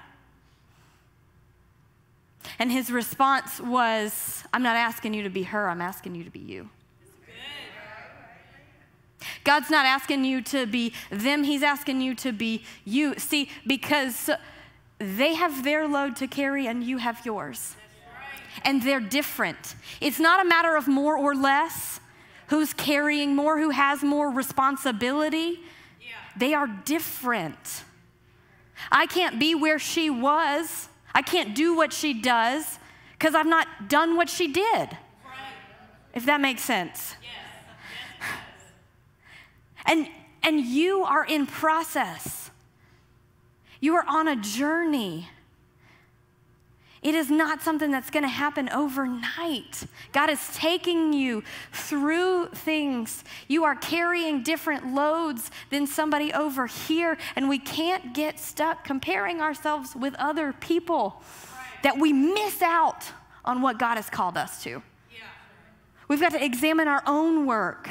And 2.59 2.71
his 2.71 2.91
response 2.91 3.59
was, 3.59 4.43
I'm 4.53 4.63
not 4.63 4.75
asking 4.75 5.13
you 5.13 5.23
to 5.23 5.29
be 5.29 5.43
her, 5.43 5.69
I'm 5.69 5.81
asking 5.81 6.15
you 6.15 6.23
to 6.23 6.29
be 6.29 6.39
you. 6.39 6.69
God's 9.45 9.69
not 9.69 9.85
asking 9.85 10.25
you 10.25 10.41
to 10.41 10.65
be 10.65 10.93
them, 11.09 11.43
He's 11.43 11.63
asking 11.63 12.01
you 12.01 12.13
to 12.15 12.31
be 12.31 12.63
you. 12.83 13.17
See, 13.17 13.49
because 13.65 14.29
they 14.99 15.33
have 15.35 15.63
their 15.63 15.87
load 15.87 16.15
to 16.17 16.27
carry 16.27 16.67
and 16.67 16.83
you 16.83 16.97
have 16.97 17.25
yours. 17.25 17.75
And 18.63 18.83
they're 18.83 18.99
different. 18.99 19.75
It's 19.99 20.19
not 20.19 20.45
a 20.45 20.47
matter 20.47 20.75
of 20.75 20.87
more 20.87 21.17
or 21.17 21.35
less, 21.35 21.99
who's 22.47 22.73
carrying 22.73 23.35
more, 23.35 23.57
who 23.57 23.71
has 23.71 24.03
more 24.03 24.29
responsibility. 24.29 25.59
Yeah. 26.01 26.07
They 26.37 26.53
are 26.53 26.67
different. 26.67 27.83
I 28.91 29.07
can't 29.07 29.39
be 29.39 29.55
where 29.55 29.79
she 29.79 30.09
was, 30.09 30.89
I 31.15 31.21
can't 31.21 31.55
do 31.55 31.75
what 31.75 31.93
she 31.93 32.13
does 32.13 32.79
because 33.17 33.35
I've 33.35 33.47
not 33.47 33.87
done 33.87 34.15
what 34.15 34.29
she 34.29 34.51
did. 34.51 34.89
Right. 34.89 34.97
If 36.13 36.25
that 36.25 36.41
makes 36.41 36.61
sense. 36.61 37.15
And, 39.85 40.07
and 40.41 40.59
you 40.61 41.03
are 41.03 41.25
in 41.25 41.45
process. 41.45 42.51
You 43.79 43.95
are 43.95 44.05
on 44.07 44.27
a 44.27 44.35
journey. 44.35 45.29
It 47.03 47.15
is 47.15 47.29
not 47.29 47.61
something 47.61 47.91
that's 47.91 48.09
going 48.09 48.23
to 48.23 48.29
happen 48.29 48.69
overnight. 48.69 49.83
God 50.13 50.29
is 50.29 50.39
taking 50.53 51.11
you 51.11 51.43
through 51.73 52.47
things. 52.47 53.25
You 53.49 53.65
are 53.65 53.75
carrying 53.75 54.41
different 54.41 54.93
loads 54.93 55.51
than 55.69 55.85
somebody 55.85 56.33
over 56.33 56.65
here, 56.65 57.17
and 57.35 57.49
we 57.49 57.59
can't 57.59 58.13
get 58.13 58.39
stuck 58.39 58.85
comparing 58.85 59.41
ourselves 59.41 59.95
with 59.95 60.15
other 60.15 60.53
people 60.53 61.21
that 61.83 61.97
we 61.97 62.13
miss 62.13 62.61
out 62.61 63.03
on 63.43 63.61
what 63.61 63.77
God 63.77 63.95
has 63.95 64.09
called 64.09 64.37
us 64.37 64.63
to. 64.63 64.81
We've 66.07 66.21
got 66.21 66.31
to 66.31 66.43
examine 66.43 66.87
our 66.87 67.03
own 67.05 67.45
work 67.45 67.89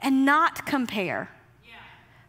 and 0.00 0.24
not 0.24 0.66
compare 0.66 1.30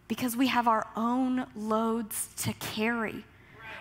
because 0.08 0.38
we 0.38 0.48
have 0.48 0.68
our 0.68 0.88
own 0.96 1.48
loads 1.56 2.30
to 2.38 2.54
carry. 2.54 3.26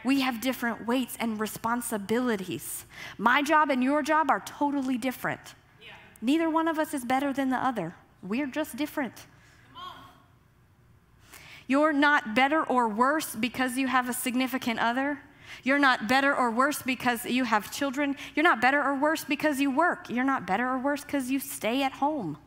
We 0.07 0.21
have 0.21 0.41
different 0.41 0.87
weights 0.87 1.17
and 1.19 1.41
responsibilities. 1.41 2.85
My 3.19 3.43
job 3.43 3.71
and 3.71 3.83
your 3.83 4.03
job 4.03 4.31
are 4.31 4.41
totally 4.41 4.97
different. 4.97 5.41
Yeah. 5.83 5.89
Neither 6.23 6.49
one 6.49 6.69
of 6.69 6.79
us 6.79 6.95
is 6.95 7.05
better 7.05 7.33
than 7.33 7.51
the 7.51 7.57
other. 7.57 7.97
We're 8.23 8.47
just 8.47 8.77
different. 8.77 9.27
You're 11.67 11.93
not 11.93 12.37
better 12.37 12.63
or 12.63 12.89
worse 12.89 13.35
because 13.35 13.77
you 13.77 13.89
have 13.89 14.09
a 14.09 14.13
significant 14.13 14.79
other. 14.79 15.19
You're 15.65 15.81
not 15.81 16.07
better 16.07 16.33
or 16.33 16.53
worse 16.53 16.83
because 16.83 17.27
you 17.27 17.43
have 17.43 17.73
children. 17.73 18.17
You're 18.37 18.45
not 18.45 18.61
better 18.61 18.81
or 18.81 18.95
worse 18.95 19.25
because 19.25 19.59
you 19.61 19.73
work. 19.73 20.09
You're 20.09 20.25
not 20.25 20.47
better 20.47 20.69
or 20.69 20.79
worse 20.79 21.03
because 21.03 21.31
you 21.33 21.41
stay 21.41 21.83
at 21.83 21.93
home. 21.93 22.39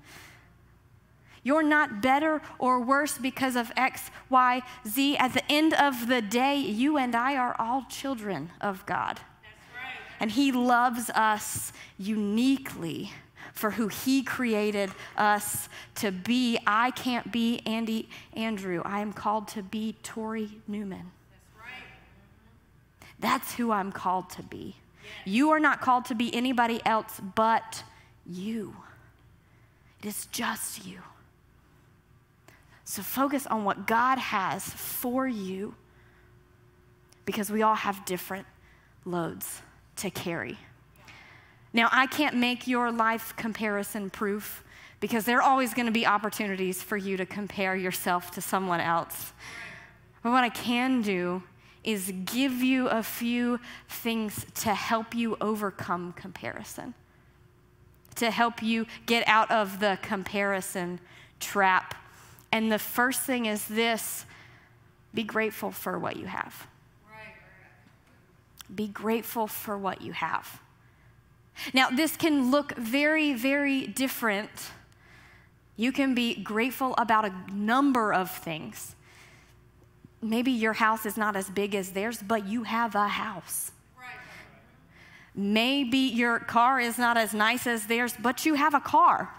You're 1.44 1.64
not 1.64 2.02
better 2.02 2.42
or 2.58 2.82
worse 2.82 3.18
because 3.18 3.56
of 3.56 3.72
X, 3.76 4.12
Y, 4.30 4.62
Z. 4.88 5.18
At 5.18 5.34
the 5.34 5.52
end 5.52 5.74
of 5.74 6.08
the 6.08 6.22
day, 6.22 6.58
you 6.58 6.98
and 6.98 7.16
I 7.16 7.36
are 7.36 7.56
all 7.60 7.86
children 7.90 8.52
of 8.62 8.86
God. 8.86 9.20
And 10.20 10.32
He 10.32 10.52
loves 10.52 11.10
us 11.12 11.72
uniquely 11.98 13.12
for 13.54 13.72
who 13.72 13.88
He 13.88 14.22
created 14.22 14.92
us 15.18 15.70
to 15.96 16.12
be. 16.12 16.60
I 16.68 16.92
can't 16.92 17.32
be 17.32 17.62
Andy 17.66 18.10
Andrew. 18.34 18.82
I 18.84 19.00
am 19.00 19.14
called 19.14 19.48
to 19.50 19.64
be 19.64 19.96
Tori 20.04 20.50
Newman. 20.68 21.12
That's, 21.32 21.58
right. 21.58 21.84
That's 23.20 23.54
who 23.54 23.72
I'm 23.72 23.92
called 23.92 24.30
to 24.32 24.44
be. 24.44 24.76
You 25.26 25.52
are 25.52 25.60
not 25.60 25.82
called 25.82 26.06
to 26.06 26.16
be 26.16 26.34
anybody 26.36 26.82
else 26.86 27.20
but 27.36 27.84
you. 28.26 28.76
It 30.02 30.08
is 30.08 30.28
just 30.28 30.86
you. 30.86 31.00
So 32.90 33.04
focus 33.04 33.46
on 33.46 33.66
what 33.66 33.86
God 33.86 34.18
has 34.18 34.64
for 34.64 35.28
you 35.28 35.76
because 37.24 37.52
we 37.52 37.62
all 37.62 37.76
have 37.76 38.04
different 38.04 38.48
loads 39.06 39.62
to 39.98 40.10
carry. 40.10 40.58
Now, 41.72 41.90
I 41.92 42.08
can't 42.08 42.36
make 42.36 42.66
your 42.66 42.92
life 42.92 43.36
comparison 43.38 44.10
proof 44.10 44.64
because 45.02 45.26
there 45.26 45.38
are 45.38 45.44
always 45.44 45.76
going 45.76 45.86
to 45.86 45.92
be 45.92 46.08
opportunities 46.08 46.82
for 46.82 46.98
you 46.98 47.16
to 47.18 47.28
compare 47.28 47.76
yourself 47.76 48.32
to 48.32 48.42
someone 48.42 48.80
else. 48.80 49.34
But 50.24 50.32
what 50.32 50.44
I 50.44 50.50
can 50.50 51.04
do 51.04 51.44
is 51.84 52.12
give 52.26 52.54
you 52.54 52.88
a 52.88 53.04
few 53.04 53.60
things 53.88 54.48
to 54.62 54.74
help 54.74 55.14
you 55.14 55.38
overcome 55.40 56.14
comparison, 56.14 56.96
to 58.16 58.32
help 58.32 58.64
you 58.64 58.88
get 59.06 59.28
out 59.28 59.52
of 59.52 59.80
the 59.80 60.00
comparison 60.02 61.00
trap 61.40 61.94
And 62.52 62.72
the 62.72 62.80
first 62.80 63.22
thing 63.22 63.46
is 63.46 63.66
this 63.66 64.26
be 65.14 65.24
grateful 65.24 65.72
for 65.72 65.98
what 65.98 66.18
you 66.18 66.26
have. 66.26 66.68
Be 68.74 68.88
grateful 68.88 69.48
for 69.48 69.78
what 69.78 70.02
you 70.02 70.14
have. 70.14 70.62
Now, 71.74 71.90
this 71.90 72.16
can 72.16 72.52
look 72.52 72.76
very, 72.76 73.34
very 73.34 73.88
different. 73.88 74.50
You 75.76 75.92
can 75.92 76.14
be 76.14 76.36
grateful 76.36 76.94
about 76.98 77.26
a 77.26 77.34
number 77.52 78.14
of 78.14 78.30
things. 78.30 78.96
Maybe 80.22 80.52
your 80.52 80.74
house 80.74 81.06
is 81.06 81.18
not 81.18 81.36
as 81.36 81.50
big 81.50 81.74
as 81.74 81.92
theirs, 81.92 82.20
but 82.26 82.46
you 82.48 82.64
have 82.64 82.96
a 82.96 83.08
house. 83.08 83.72
Maybe 85.36 85.98
your 85.98 86.40
car 86.40 86.80
is 86.80 86.98
not 86.98 87.16
as 87.16 87.34
nice 87.34 87.66
as 87.66 87.88
theirs, 87.88 88.14
but 88.22 88.46
you 88.46 88.56
have 88.56 88.74
a 88.74 88.80
car. 88.80 89.34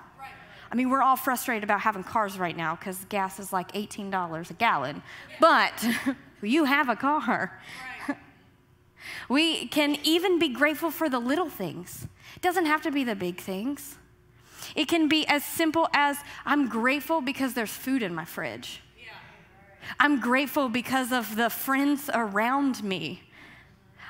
I 0.70 0.76
mean, 0.76 0.88
we're 0.88 1.02
all 1.02 1.16
frustrated 1.16 1.64
about 1.64 1.80
having 1.80 2.04
cars 2.04 2.38
right 2.38 2.56
now 2.56 2.76
because 2.76 3.04
gas 3.08 3.40
is 3.40 3.52
like 3.52 3.72
$18 3.72 4.50
a 4.50 4.54
gallon, 4.54 5.02
but 5.40 5.84
you 6.42 6.64
have 6.64 6.88
a 6.88 6.96
car. 6.96 7.60
We 9.28 9.66
can 9.68 9.96
even 10.04 10.38
be 10.38 10.48
grateful 10.48 10.90
for 10.90 11.08
the 11.08 11.18
little 11.18 11.48
things. 11.48 12.06
It 12.36 12.42
doesn't 12.42 12.66
have 12.66 12.82
to 12.82 12.90
be 12.90 13.02
the 13.02 13.14
big 13.14 13.40
things. 13.40 13.96
It 14.76 14.88
can 14.88 15.08
be 15.08 15.26
as 15.26 15.44
simple 15.44 15.88
as 15.94 16.18
I'm 16.44 16.68
grateful 16.68 17.20
because 17.20 17.54
there's 17.54 17.70
food 17.70 18.02
in 18.02 18.14
my 18.14 18.24
fridge. 18.24 18.82
I'm 19.98 20.20
grateful 20.20 20.68
because 20.68 21.12
of 21.12 21.36
the 21.36 21.48
friends 21.48 22.10
around 22.12 22.84
me. 22.84 23.22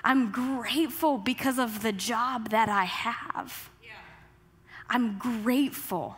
I'm 0.02 0.32
grateful 0.32 1.18
because 1.18 1.58
of 1.58 1.82
the 1.82 1.92
job 1.92 2.50
that 2.50 2.68
I 2.68 2.84
have. 2.84 3.70
I'm 4.88 5.18
grateful 5.18 6.16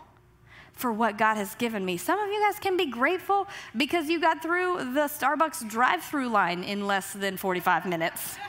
for 0.73 0.93
what 0.93 1.19
God 1.19 1.37
has 1.37 1.55
given 1.57 1.85
me. 1.85 1.97
Some 1.97 2.19
of 2.19 2.29
you 2.29 2.41
guys 2.41 2.59
can 2.59 2.77
be 2.77 2.87
grateful 2.87 3.47
because 3.77 4.09
you 4.09 4.21
got 4.21 4.43
through 4.43 4.79
the 4.95 5.09
Starbucks 5.09 5.69
drive 5.69 6.03
through 6.03 6.29
line 6.29 6.65
in 6.65 6.87
less 6.87 7.13
than 7.13 7.37
45 7.37 7.87
minutes. 7.87 8.37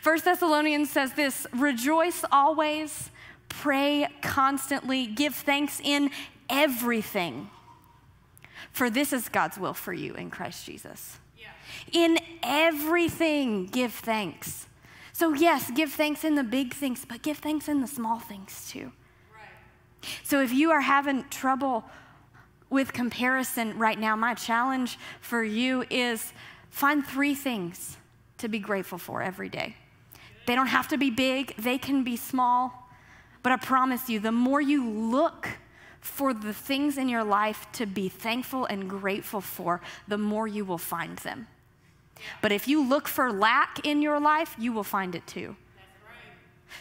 First 0.00 0.24
Thessalonians 0.24 0.90
says 0.90 1.12
this 1.12 1.46
rejoice 1.52 2.24
always, 2.32 3.10
pray 3.48 4.08
constantly, 4.22 5.06
give 5.06 5.34
thanks 5.34 5.80
in 5.82 6.10
everything. 6.48 7.50
For 8.72 8.90
this 8.90 9.12
is 9.12 9.28
God's 9.28 9.58
will 9.58 9.74
for 9.74 9.92
you 9.92 10.14
in 10.14 10.30
Christ 10.30 10.66
Jesus. 10.66 11.18
Yeah. 11.38 11.48
In 11.92 12.18
everything, 12.42 13.66
give 13.66 13.92
thanks. 13.92 14.66
So, 15.12 15.32
yes, 15.32 15.70
give 15.70 15.92
thanks 15.92 16.24
in 16.24 16.34
the 16.34 16.44
big 16.44 16.74
things, 16.74 17.06
but 17.08 17.22
give 17.22 17.38
thanks 17.38 17.68
in 17.68 17.80
the 17.80 17.86
small 17.86 18.18
things 18.18 18.70
too. 18.70 18.92
Right. 20.06 20.26
So, 20.26 20.40
if 20.42 20.52
you 20.52 20.70
are 20.70 20.80
having 20.80 21.24
trouble 21.30 21.84
with 22.70 22.92
comparison 22.92 23.78
right 23.78 23.98
now, 23.98 24.16
my 24.16 24.34
challenge 24.34 24.98
for 25.20 25.42
you 25.42 25.84
is 25.90 26.32
find 26.70 27.06
three 27.06 27.34
things 27.34 27.96
to 28.38 28.48
be 28.48 28.58
grateful 28.58 28.98
for 28.98 29.22
every 29.22 29.48
day. 29.48 29.76
They 30.46 30.54
don't 30.54 30.66
have 30.68 30.88
to 30.88 30.96
be 30.96 31.10
big, 31.10 31.56
they 31.56 31.78
can 31.78 32.04
be 32.04 32.16
small. 32.16 32.88
But 33.42 33.52
I 33.52 33.56
promise 33.56 34.08
you, 34.08 34.18
the 34.18 34.32
more 34.32 34.60
you 34.60 34.88
look 34.88 35.48
for 36.00 36.34
the 36.34 36.52
things 36.52 36.98
in 36.98 37.08
your 37.08 37.24
life 37.24 37.66
to 37.72 37.86
be 37.86 38.08
thankful 38.08 38.64
and 38.66 38.88
grateful 38.88 39.40
for, 39.40 39.80
the 40.08 40.18
more 40.18 40.48
you 40.48 40.64
will 40.64 40.78
find 40.78 41.18
them. 41.18 41.46
But 42.42 42.52
if 42.52 42.66
you 42.66 42.86
look 42.86 43.08
for 43.08 43.32
lack 43.32 43.84
in 43.86 44.02
your 44.02 44.18
life, 44.18 44.54
you 44.58 44.72
will 44.72 44.84
find 44.84 45.14
it 45.14 45.26
too. 45.26 45.56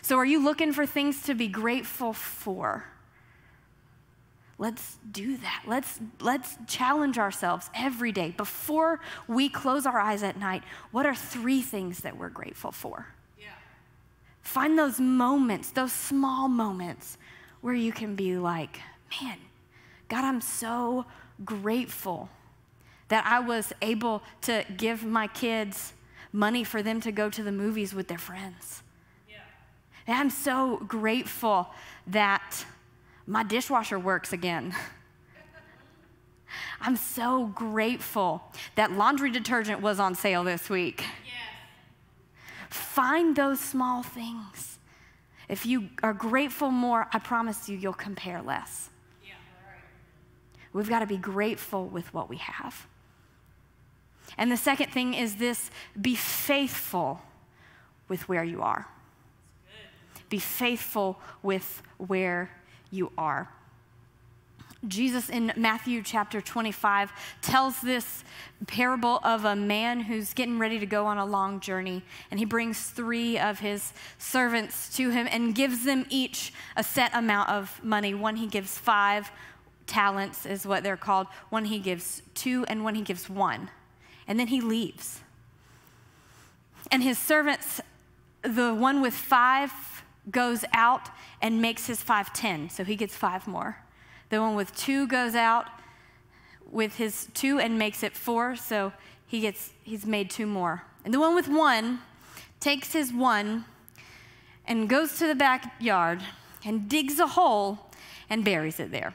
So, 0.02 0.18
are 0.18 0.26
you 0.26 0.44
looking 0.44 0.74
for 0.74 0.86
things 0.86 1.22
to 1.24 1.34
be 1.34 1.48
grateful 1.48 2.14
for? 2.14 2.86
Let's 4.58 4.98
do 5.12 5.36
that. 5.38 5.64
Let's, 5.68 6.00
let's 6.22 6.58
challenge 6.66 7.18
ourselves 7.18 7.70
every 7.76 8.14
day. 8.14 8.34
Before 8.38 9.02
we 9.28 9.50
close 9.50 9.86
our 9.86 10.00
eyes 10.00 10.24
at 10.24 10.40
night, 10.40 10.64
what 10.92 11.06
are 11.06 11.16
three 11.16 11.62
things 11.62 12.00
that 12.00 12.18
we're 12.18 12.30
grateful 12.30 12.72
for? 12.72 13.08
Yeah. 13.38 13.48
Find 14.42 14.80
those 14.80 15.00
moments, 15.00 15.72
those 15.72 15.92
small 15.92 16.48
moments 16.48 17.18
where 17.60 17.74
you 17.74 17.92
can 17.92 18.16
be 18.16 18.38
like, 18.38 18.80
man, 19.22 19.38
God, 20.08 20.24
I'm 20.24 20.40
so 20.40 21.06
grateful 21.44 22.30
that 23.10 23.26
I 23.26 23.40
was 23.40 23.74
able 23.82 24.24
to 24.44 24.64
give 24.78 25.04
my 25.04 25.28
kids 25.28 25.94
money 26.32 26.64
for 26.64 26.82
them 26.82 27.02
to 27.02 27.12
go 27.12 27.30
to 27.30 27.44
the 27.44 27.52
movies 27.52 27.94
with 27.94 28.08
their 28.08 28.18
friends. 28.18 28.84
Yeah. 29.30 29.38
And 30.08 30.18
I'm 30.18 30.30
so 30.30 30.78
grateful 30.88 31.70
that 32.08 32.66
my 33.28 33.44
dishwasher 33.44 33.98
works 34.00 34.34
again. 34.34 34.76
I'm 36.82 36.96
so 36.96 37.48
grateful 37.48 38.44
that 38.76 38.92
laundry 38.92 39.32
detergent 39.32 39.82
was 39.82 40.00
on 40.00 40.16
sale 40.16 40.44
this 40.44 40.70
week. 40.70 41.04
Yes. 41.26 41.34
Find 42.70 43.36
those 43.36 43.60
small 43.60 44.04
things. 44.04 44.78
If 45.48 45.66
you 45.66 45.90
are 46.04 46.14
grateful 46.14 46.72
more, 46.72 47.08
I 47.12 47.20
promise 47.20 47.70
you, 47.70 47.78
you'll 47.78 47.94
compare 47.94 48.42
less. 48.42 48.90
Yeah. 49.24 49.34
right. 49.66 49.82
We've 50.74 50.90
got 50.90 51.00
to 51.00 51.08
be 51.08 51.18
grateful 51.18 51.86
with 51.86 52.14
what 52.14 52.30
we 52.30 52.38
have. 52.38 52.88
And 54.38 54.52
the 54.52 54.58
second 54.58 54.92
thing 54.92 55.14
is 55.14 55.36
this 55.36 55.70
be 56.00 56.16
faithful 56.16 57.22
with 58.08 58.28
where 58.28 58.44
you 58.44 58.62
are. 58.62 58.88
Be 60.30 60.40
faithful 60.40 61.20
with 61.44 61.84
where 61.98 62.50
you 62.96 63.12
are. 63.18 63.50
Jesus 64.88 65.30
in 65.30 65.52
Matthew 65.56 66.04
chapter 66.04 66.42
25 66.42 67.12
tells 67.42 67.82
this 67.82 68.24
parable 68.68 69.20
of 69.24 69.46
a 69.46 69.56
man 69.56 70.02
who's 70.02 70.34
getting 70.34 70.60
ready 70.60 70.80
to 70.80 70.86
go 70.86 71.06
on 71.06 71.18
a 71.18 71.26
long 71.26 71.60
journey. 71.60 72.04
And 72.30 72.40
he 72.40 72.46
brings 72.46 72.90
three 72.90 73.40
of 73.40 73.60
his 73.60 73.94
servants 74.18 74.96
to 74.98 75.10
him 75.10 75.28
and 75.32 75.56
gives 75.56 75.86
them 75.86 76.06
each 76.10 76.54
a 76.76 76.84
set 76.84 77.12
amount 77.16 77.50
of 77.50 77.84
money. 77.84 78.14
One 78.14 78.36
he 78.36 78.48
gives 78.48 78.78
five 78.78 79.32
talents, 79.88 80.46
is 80.46 80.66
what 80.66 80.84
they're 80.84 80.98
called, 80.98 81.28
one 81.50 81.66
he 81.66 81.80
gives 81.80 82.22
two, 82.34 82.66
and 82.68 82.84
one 82.84 82.96
he 82.96 83.02
gives 83.02 83.30
one. 83.30 83.70
And 84.28 84.40
then 84.40 84.48
he 84.48 84.62
leaves. 84.62 85.22
And 86.92 87.04
his 87.04 87.18
servants, 87.18 87.82
the 88.42 88.74
one 88.74 89.02
with 89.02 89.14
five, 89.14 89.72
goes 90.32 90.66
out 90.74 91.10
and 91.42 91.62
makes 91.62 91.88
his 91.88 92.02
five 92.02 92.34
ten, 92.34 92.70
so 92.70 92.84
he 92.84 92.96
gets 92.96 93.16
five 93.16 93.48
more. 93.48 93.78
The 94.30 94.42
one 94.42 94.56
with 94.56 94.76
two 94.76 95.08
goes 95.08 95.36
out 95.36 95.68
with 96.70 96.96
his 96.96 97.28
two 97.34 97.60
and 97.60 97.78
makes 97.78 98.04
it 98.04 98.14
four, 98.14 98.56
so 98.56 98.92
he 99.28 99.40
gets 99.40 99.72
he's 99.84 100.06
made 100.06 100.30
two 100.30 100.48
more. 100.48 100.84
And 101.04 101.14
the 101.14 101.20
one 101.20 101.36
with 101.36 101.48
one 101.48 102.00
takes 102.60 102.94
his 102.94 103.14
one 103.14 103.66
and 104.66 104.90
goes 104.90 105.20
to 105.20 105.28
the 105.28 105.36
backyard 105.36 106.22
and 106.66 106.90
digs 106.90 107.20
a 107.20 107.28
hole 107.28 107.92
and 108.30 108.44
buries 108.44 108.80
it 108.80 108.92
there. 108.92 109.14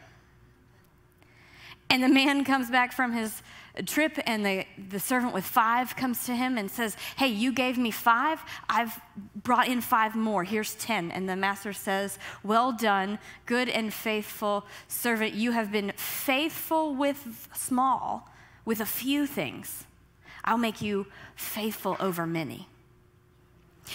And 1.88 2.04
the 2.04 2.08
man 2.08 2.44
comes 2.44 2.70
back 2.70 2.92
from 2.92 3.12
his 3.12 3.42
trip, 3.82 4.18
and 4.26 4.44
the, 4.44 4.64
the 4.88 5.00
servant 5.00 5.32
with 5.32 5.44
five 5.44 5.96
comes 5.96 6.26
to 6.26 6.34
him 6.34 6.58
and 6.58 6.70
says, 6.70 6.96
Hey, 7.16 7.28
you 7.28 7.52
gave 7.52 7.78
me 7.78 7.90
five. 7.90 8.40
I've 8.68 9.00
brought 9.34 9.68
in 9.68 9.80
five 9.80 10.14
more. 10.14 10.44
Here's 10.44 10.74
10. 10.74 11.10
And 11.10 11.28
the 11.28 11.36
master 11.36 11.72
says, 11.72 12.18
Well 12.42 12.72
done, 12.72 13.18
good 13.46 13.68
and 13.68 13.92
faithful 13.92 14.66
servant. 14.88 15.34
You 15.34 15.52
have 15.52 15.70
been 15.70 15.92
faithful 15.96 16.94
with 16.94 17.48
small, 17.54 18.30
with 18.64 18.80
a 18.80 18.86
few 18.86 19.26
things. 19.26 19.84
I'll 20.44 20.58
make 20.58 20.80
you 20.80 21.06
faithful 21.36 21.96
over 22.00 22.26
many. 22.26 22.68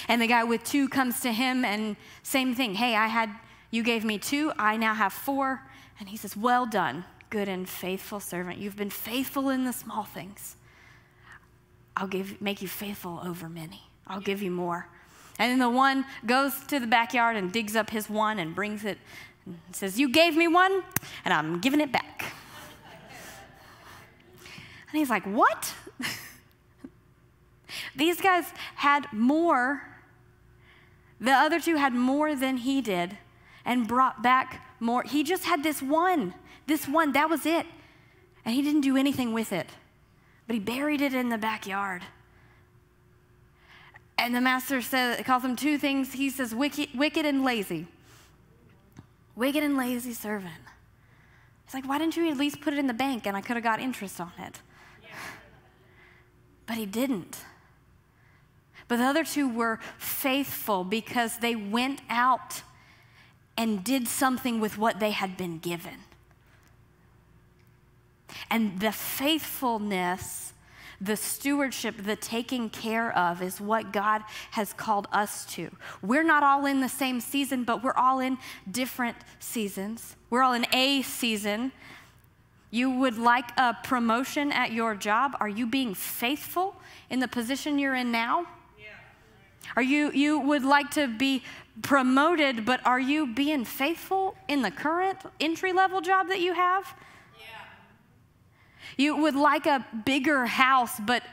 And 0.08 0.22
the 0.22 0.28
guy 0.28 0.44
with 0.44 0.64
two 0.64 0.90
comes 0.90 1.22
to 1.22 1.32
him 1.32 1.64
and 1.64 1.96
same 2.24 2.54
thing. 2.54 2.76
Hey, 2.76 2.96
I 2.96 3.08
had, 3.08 3.30
you 3.72 3.84
gave 3.84 4.04
me 4.04 4.18
two, 4.18 4.52
I 4.58 4.78
now 4.78 4.94
have 4.94 5.14
four. 5.14 5.62
And 6.00 6.10
he 6.10 6.18
says, 6.18 6.36
Well 6.36 6.66
done 6.66 7.06
good 7.30 7.48
and 7.48 7.68
faithful 7.68 8.20
servant. 8.20 8.58
You've 8.58 8.76
been 8.76 8.90
faithful 8.90 9.50
in 9.50 9.66
the 9.66 9.74
small 9.74 10.04
things. 10.04 10.56
I'll 11.98 12.08
give, 12.08 12.42
make 12.42 12.62
you 12.62 12.68
faithful 12.68 13.22
over 13.24 13.48
many. 13.48 13.84
I'll 14.08 14.22
give 14.22 14.42
you 14.42 14.52
more. 14.52 14.88
And 15.40 15.52
then 15.52 15.60
the 15.60 15.70
one 15.70 16.06
goes 16.26 16.60
to 16.68 16.80
the 16.80 16.88
backyard 16.88 17.36
and 17.36 17.52
digs 17.52 17.76
up 17.76 17.90
his 17.90 18.10
one 18.10 18.40
and 18.40 18.56
brings 18.56 18.86
it 18.86 18.98
and 19.46 19.58
says, 19.72 20.00
You 20.00 20.10
gave 20.10 20.36
me 20.36 20.48
one, 20.48 20.84
and 21.24 21.34
I'm 21.34 21.60
giving 21.60 21.82
it 21.82 21.92
back. 21.92 22.26
And 24.92 25.00
he's 25.00 25.10
like, 25.10 25.26
What? 25.26 25.74
These 27.96 28.22
guys 28.22 28.46
had 28.76 29.12
more. 29.12 29.82
The 31.20 31.32
other 31.32 31.60
two 31.60 31.76
had 31.76 31.94
more 31.94 32.36
than 32.36 32.58
he 32.58 32.82
did 32.82 33.18
and 33.66 33.88
brought 33.88 34.22
back 34.22 34.62
more. 34.80 35.04
He 35.04 35.24
just 35.24 35.44
had 35.44 35.64
this 35.64 35.82
one. 35.82 36.34
This 36.68 36.88
one, 36.88 37.12
that 37.14 37.30
was 37.30 37.46
it. 37.46 37.66
And 38.46 38.54
he 38.54 38.62
didn't 38.62 38.82
do 38.82 38.96
anything 38.96 39.34
with 39.34 39.52
it, 39.52 39.68
but 40.46 40.54
he 40.54 40.60
buried 40.60 41.02
it 41.02 41.14
in 41.14 41.30
the 41.30 41.38
backyard. 41.38 42.04
And 44.18 44.34
the 44.34 44.42
master 44.42 44.82
says, 44.82 45.22
calls 45.26 45.44
him 45.44 45.56
two 45.56 45.78
things. 45.78 46.14
He 46.14 46.30
says, 46.30 46.54
wicked, 46.54 46.90
wicked 46.96 47.26
and 47.26 47.44
lazy. 47.44 47.88
Wicked 49.36 49.64
and 49.64 49.76
lazy 49.76 50.14
servant. 50.14 50.54
He's 51.66 51.74
like, 51.74 51.88
why 51.88 51.98
didn't 51.98 52.16
you 52.16 52.30
at 52.30 52.38
least 52.38 52.62
put 52.62 52.74
it 52.74 52.80
in 52.80 52.88
the 52.88 52.94
bank 52.94 53.26
and 53.26 53.36
I 53.36 53.42
could 53.42 53.56
have 53.56 53.64
got 53.64 53.80
interest 53.80 54.22
on 54.22 54.32
it? 54.38 54.62
But 56.68 56.78
he 56.78 56.86
didn't. 56.86 57.38
But 58.88 58.98
the 58.98 59.04
other 59.04 59.24
two 59.24 59.50
were 59.50 59.80
faithful 59.98 60.84
because 60.84 61.40
they 61.40 61.56
went 61.56 62.02
out 62.10 62.62
and 63.58 63.84
did 63.84 64.08
something 64.08 64.60
with 64.60 64.78
what 64.78 65.00
they 65.00 65.12
had 65.12 65.38
been 65.38 65.60
given. 65.60 66.00
And 68.50 68.80
the 68.80 68.92
faithfulness, 68.92 70.54
the 71.00 71.16
stewardship, 71.16 71.96
the 72.04 72.16
taking 72.16 72.70
care 72.70 73.16
of 73.18 73.42
is 73.42 73.62
what 73.62 73.94
God 73.94 74.24
has 74.52 74.74
called 74.74 75.08
us 75.12 75.46
to. 75.54 75.70
We're 76.02 76.24
not 76.24 76.44
all 76.44 76.66
in 76.66 76.82
the 76.82 76.90
same 76.90 77.22
season, 77.22 77.64
but 77.64 77.84
we're 77.84 77.94
all 77.94 78.20
in 78.20 78.38
different 78.70 79.18
seasons. 79.40 80.16
We're 80.30 80.44
all 80.44 80.54
in 80.54 80.66
a 80.74 81.02
season. 81.02 81.72
You 82.72 82.92
would 82.92 83.18
like 83.18 83.58
a 83.58 83.78
promotion 83.84 84.52
at 84.52 84.74
your 84.74 84.96
job. 84.96 85.38
Are 85.40 85.50
you 85.50 85.66
being 85.66 85.94
faithful 85.94 86.76
in 87.10 87.20
the 87.20 87.28
position 87.28 87.80
you're 87.80 87.96
in 87.96 88.12
now? 88.12 88.48
Are 89.76 89.82
you, 89.82 90.12
you 90.12 90.40
would 90.40 90.64
like 90.64 90.92
to 90.92 91.08
be 91.08 91.44
promoted, 91.82 92.66
but 92.66 92.86
are 92.86 93.00
you 93.00 93.28
being 93.28 93.66
faithful 93.66 94.36
in 94.48 94.62
the 94.62 94.72
current 94.72 95.20
entry 95.40 95.74
level 95.74 96.02
job 96.02 96.28
that 96.30 96.40
you 96.40 96.54
have? 96.54 96.96
You 98.98 99.18
would 99.18 99.36
like 99.36 99.66
a 99.66 99.86
bigger 100.06 100.46
house, 100.46 101.00
but 101.00 101.24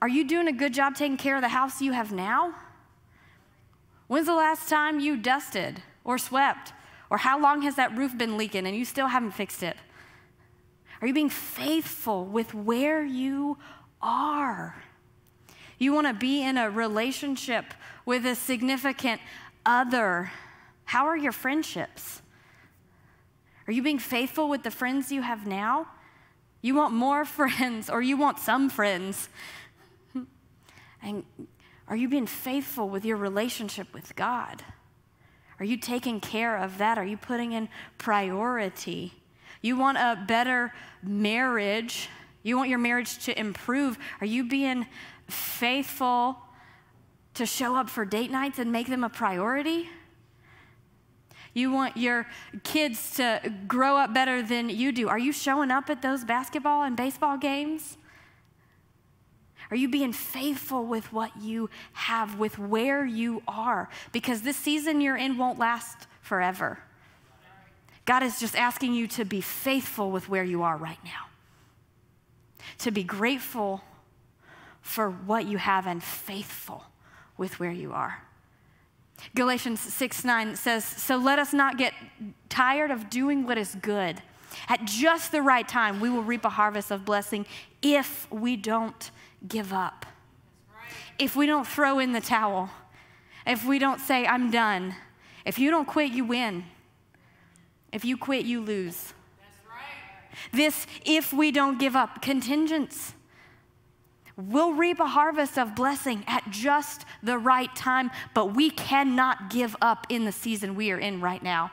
are 0.00 0.08
you 0.08 0.24
doing 0.24 0.48
a 0.48 0.52
good 0.52 0.72
job 0.72 0.94
taking 0.94 1.18
care 1.18 1.36
of 1.36 1.42
the 1.42 1.48
house 1.48 1.82
you 1.82 1.92
have 1.92 2.12
now? 2.12 2.54
When's 4.06 4.26
the 4.26 4.34
last 4.34 4.68
time 4.68 5.00
you 5.00 5.16
dusted 5.16 5.82
or 6.04 6.18
swept? 6.18 6.72
Or 7.10 7.18
how 7.18 7.40
long 7.40 7.62
has 7.62 7.74
that 7.76 7.96
roof 7.96 8.16
been 8.16 8.36
leaking 8.36 8.66
and 8.66 8.74
you 8.74 8.84
still 8.84 9.08
haven't 9.08 9.32
fixed 9.32 9.62
it? 9.62 9.76
Are 11.00 11.06
you 11.06 11.14
being 11.14 11.30
faithful 11.30 12.24
with 12.24 12.54
where 12.54 13.04
you 13.04 13.58
are? 14.00 14.82
You 15.80 15.94
want 15.94 16.06
to 16.06 16.12
be 16.12 16.44
in 16.44 16.58
a 16.58 16.70
relationship 16.70 17.64
with 18.04 18.26
a 18.26 18.34
significant 18.34 19.20
other. 19.64 20.30
How 20.84 21.06
are 21.06 21.16
your 21.16 21.32
friendships? 21.32 22.20
Are 23.66 23.72
you 23.72 23.82
being 23.82 23.98
faithful 23.98 24.50
with 24.50 24.62
the 24.62 24.70
friends 24.70 25.10
you 25.10 25.22
have 25.22 25.46
now? 25.46 25.88
You 26.60 26.74
want 26.74 26.92
more 26.92 27.24
friends 27.24 27.88
or 27.88 28.02
you 28.02 28.16
want 28.16 28.38
some 28.38 28.70
friends? 28.70 29.28
And 31.02 31.24
are 31.88 31.96
you 31.96 32.10
being 32.10 32.26
faithful 32.26 32.90
with 32.90 33.06
your 33.06 33.16
relationship 33.16 33.94
with 33.94 34.14
God? 34.16 34.62
Are 35.58 35.64
you 35.64 35.78
taking 35.78 36.20
care 36.20 36.58
of 36.58 36.76
that? 36.76 36.98
Are 36.98 37.06
you 37.06 37.16
putting 37.16 37.52
in 37.52 37.70
priority? 37.96 39.14
You 39.62 39.78
want 39.78 39.96
a 39.96 40.22
better 40.28 40.74
marriage? 41.02 42.10
You 42.42 42.58
want 42.58 42.68
your 42.68 42.78
marriage 42.78 43.24
to 43.24 43.38
improve? 43.38 43.98
Are 44.20 44.26
you 44.26 44.46
being 44.46 44.86
faithful 45.30 46.36
to 47.34 47.46
show 47.46 47.76
up 47.76 47.88
for 47.88 48.04
date 48.04 48.30
nights 48.30 48.58
and 48.58 48.70
make 48.70 48.88
them 48.88 49.04
a 49.04 49.08
priority? 49.08 49.88
You 51.52 51.72
want 51.72 51.96
your 51.96 52.26
kids 52.62 53.16
to 53.16 53.52
grow 53.66 53.96
up 53.96 54.14
better 54.14 54.42
than 54.42 54.68
you 54.68 54.92
do. 54.92 55.08
Are 55.08 55.18
you 55.18 55.32
showing 55.32 55.70
up 55.70 55.90
at 55.90 56.02
those 56.02 56.24
basketball 56.24 56.82
and 56.82 56.96
baseball 56.96 57.36
games? 57.36 57.96
Are 59.70 59.76
you 59.76 59.88
being 59.88 60.12
faithful 60.12 60.84
with 60.84 61.12
what 61.12 61.30
you 61.40 61.70
have, 61.92 62.38
with 62.38 62.58
where 62.58 63.04
you 63.04 63.42
are? 63.46 63.88
Because 64.12 64.42
this 64.42 64.56
season 64.56 65.00
you're 65.00 65.16
in 65.16 65.38
won't 65.38 65.58
last 65.58 66.06
forever. 66.22 66.78
God 68.04 68.22
is 68.22 68.40
just 68.40 68.56
asking 68.56 68.94
you 68.94 69.06
to 69.08 69.24
be 69.24 69.40
faithful 69.40 70.10
with 70.10 70.28
where 70.28 70.42
you 70.42 70.62
are 70.62 70.76
right 70.76 70.98
now, 71.04 71.28
to 72.78 72.90
be 72.90 73.04
grateful 73.04 73.82
for 74.80 75.10
what 75.10 75.46
you 75.46 75.58
have 75.58 75.86
and 75.86 76.02
faithful 76.02 76.84
with 77.36 77.60
where 77.60 77.70
you 77.70 77.92
are. 77.92 78.22
Galatians 79.34 79.80
6 79.80 80.24
9 80.24 80.56
says, 80.56 80.84
So 80.84 81.16
let 81.16 81.38
us 81.38 81.52
not 81.52 81.78
get 81.78 81.92
tired 82.48 82.90
of 82.90 83.10
doing 83.10 83.46
what 83.46 83.58
is 83.58 83.76
good. 83.82 84.22
At 84.68 84.84
just 84.84 85.32
the 85.32 85.42
right 85.42 85.66
time, 85.68 86.00
we 86.00 86.10
will 86.10 86.22
reap 86.22 86.44
a 86.44 86.50
harvest 86.50 86.90
of 86.90 87.04
blessing 87.04 87.46
if 87.82 88.30
we 88.30 88.56
don't 88.56 89.10
give 89.46 89.72
up. 89.72 90.06
If 91.18 91.36
we 91.36 91.46
don't 91.46 91.66
throw 91.66 91.98
in 91.98 92.12
the 92.12 92.20
towel. 92.20 92.70
If 93.46 93.64
we 93.64 93.78
don't 93.78 94.00
say, 94.00 94.26
I'm 94.26 94.50
done. 94.50 94.94
If 95.44 95.58
you 95.58 95.70
don't 95.70 95.86
quit, 95.86 96.12
you 96.12 96.24
win. 96.24 96.64
If 97.92 98.04
you 98.04 98.16
quit, 98.16 98.44
you 98.44 98.60
lose. 98.60 99.12
This, 100.52 100.86
if 101.04 101.32
we 101.32 101.50
don't 101.50 101.78
give 101.78 101.96
up, 101.96 102.22
contingents. 102.22 103.14
We'll 104.48 104.72
reap 104.72 105.00
a 105.00 105.06
harvest 105.06 105.58
of 105.58 105.74
blessing 105.74 106.24
at 106.26 106.50
just 106.50 107.04
the 107.22 107.38
right 107.38 107.74
time, 107.76 108.10
but 108.34 108.54
we 108.54 108.70
cannot 108.70 109.50
give 109.50 109.76
up 109.80 110.06
in 110.08 110.24
the 110.24 110.32
season 110.32 110.74
we 110.74 110.90
are 110.90 110.98
in 110.98 111.20
right 111.20 111.42
now. 111.42 111.70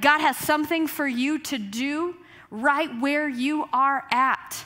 God 0.00 0.20
has 0.20 0.36
something 0.36 0.86
for 0.86 1.06
you 1.06 1.38
to 1.38 1.58
do 1.58 2.16
right 2.50 2.90
where 3.00 3.28
you 3.28 3.66
are 3.72 4.04
at. 4.10 4.64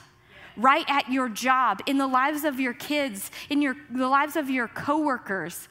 Right 0.57 0.85
at 0.88 1.11
your 1.11 1.29
job, 1.29 1.81
in 1.87 1.98
the 1.98 2.07
lives 2.07 2.44
of 2.44 2.61
your 2.61 2.74
kids, 2.74 3.33
in 3.50 3.61
your, 3.61 3.77
the 3.90 4.07
lives 4.07 4.37
of 4.37 4.48
your 4.48 4.68
coworkers, 4.68 5.68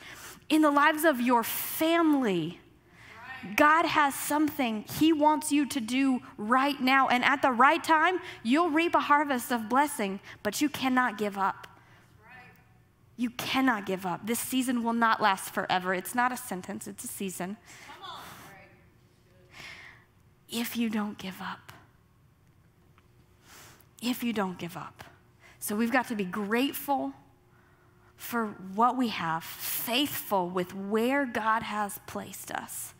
in 0.49 0.61
the 0.61 0.71
lives 0.71 1.05
of 1.05 1.21
your 1.21 1.41
family. 1.41 2.59
God 3.55 3.85
has 3.85 4.15
something 4.15 4.85
He 4.99 5.13
wants 5.13 5.51
you 5.51 5.65
to 5.67 5.79
do 5.79 6.21
right 6.37 6.79
now. 6.79 7.07
And 7.07 7.23
at 7.23 7.41
the 7.41 7.51
right 7.51 7.83
time, 7.83 8.19
you'll 8.43 8.69
reap 8.69 8.95
a 8.95 8.99
harvest 8.99 9.51
of 9.51 9.69
blessing, 9.69 10.19
but 10.41 10.61
you 10.61 10.69
cannot 10.69 11.17
give 11.17 11.37
up. 11.37 11.67
You 13.15 13.29
cannot 13.31 13.85
give 13.85 14.05
up. 14.05 14.25
This 14.25 14.39
season 14.39 14.83
will 14.83 14.93
not 14.93 15.21
last 15.21 15.53
forever. 15.53 15.93
It's 15.93 16.15
not 16.15 16.31
a 16.31 16.37
sentence, 16.37 16.87
it's 16.87 17.03
a 17.03 17.07
season. 17.07 17.57
If 20.49 20.77
you 20.77 20.89
don't 20.89 21.17
give 21.17 21.41
up. 21.41 21.71
If 24.01 24.23
you 24.23 24.33
don't 24.33 24.59
give 24.59 24.77
up. 24.77 25.03
So 25.59 25.75
we've 25.75 25.91
got 25.91 26.07
to 26.09 26.15
be 26.15 26.25
grateful 26.25 27.13
for 28.17 28.47
what 28.75 28.97
we 28.97 29.09
have, 29.09 29.43
faithful 29.43 30.49
with 30.49 30.73
where 30.75 31.25
God 31.25 31.63
has 31.63 31.99
placed 32.05 32.51
us. 32.51 32.93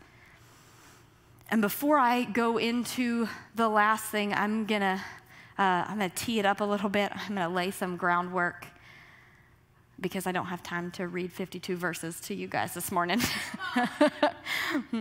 And 1.54 1.62
before 1.62 2.00
I 2.00 2.24
go 2.24 2.58
into 2.58 3.28
the 3.54 3.70
last 3.70 4.06
thing, 4.06 4.34
I'm 4.34 4.66
gonna 4.66 5.00
uh, 5.60 5.62
I'm 5.62 6.00
gonna 6.00 6.10
tee 6.10 6.39
it 6.39 6.48
up 6.48 6.62
a 6.62 6.63
little 6.63 6.89
bit. 6.89 7.12
I'm 7.13 7.36
gonna 7.36 7.48
lay 7.48 7.70
some 7.70 7.96
groundwork 7.96 8.66
because 10.02 10.26
I 10.26 10.32
don't 10.32 10.48
have 10.48 10.63
time 10.63 10.89
to 10.94 11.08
read 11.08 11.32
52 11.32 11.76
verses 11.76 12.20
to 12.22 12.34
you 12.34 12.48
guys 12.48 12.74
this 12.74 12.92
morning. 12.92 13.22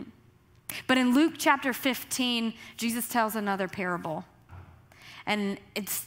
but 0.86 0.98
in 0.98 1.14
Luke 1.14 1.36
chapter 1.38 1.72
15, 1.72 2.52
Jesus 2.76 3.08
tells 3.08 3.34
another 3.34 3.66
parable, 3.66 4.26
and 5.24 5.58
it's 5.74 6.06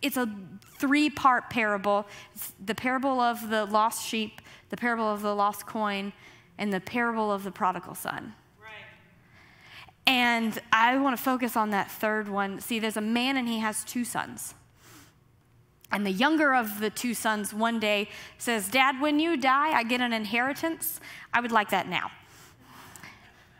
it's 0.00 0.16
a 0.16 0.34
three 0.78 1.10
part 1.10 1.50
parable. 1.50 2.06
It's 2.34 2.54
the 2.64 2.74
parable 2.74 3.20
of 3.20 3.50
the 3.50 3.66
lost 3.66 4.08
sheep, 4.08 4.40
the 4.70 4.78
parable 4.78 5.12
of 5.12 5.20
the 5.20 5.34
lost 5.34 5.66
coin, 5.66 6.14
and 6.56 6.72
the 6.72 6.80
parable 6.80 7.30
of 7.30 7.44
the 7.44 7.50
prodigal 7.50 7.94
son. 7.94 8.32
And 10.06 10.58
I 10.72 10.98
want 10.98 11.16
to 11.16 11.22
focus 11.22 11.56
on 11.56 11.70
that 11.70 11.90
third 11.90 12.28
one. 12.28 12.60
See, 12.60 12.78
there's 12.78 12.96
a 12.96 13.02
man 13.02 13.36
and 13.36 13.48
he 13.48 13.60
has 13.60 13.84
two 13.84 14.04
sons. 14.04 14.54
And 15.90 16.04
the 16.04 16.10
younger 16.10 16.54
of 16.54 16.80
the 16.80 16.90
two 16.90 17.14
sons 17.14 17.54
one 17.54 17.78
day 17.78 18.08
says, 18.36 18.68
Dad, 18.68 19.00
when 19.00 19.20
you 19.20 19.36
die, 19.36 19.70
I 19.70 19.84
get 19.84 20.00
an 20.00 20.12
inheritance. 20.12 21.00
I 21.32 21.40
would 21.40 21.52
like 21.52 21.70
that 21.70 21.88
now. 21.88 22.10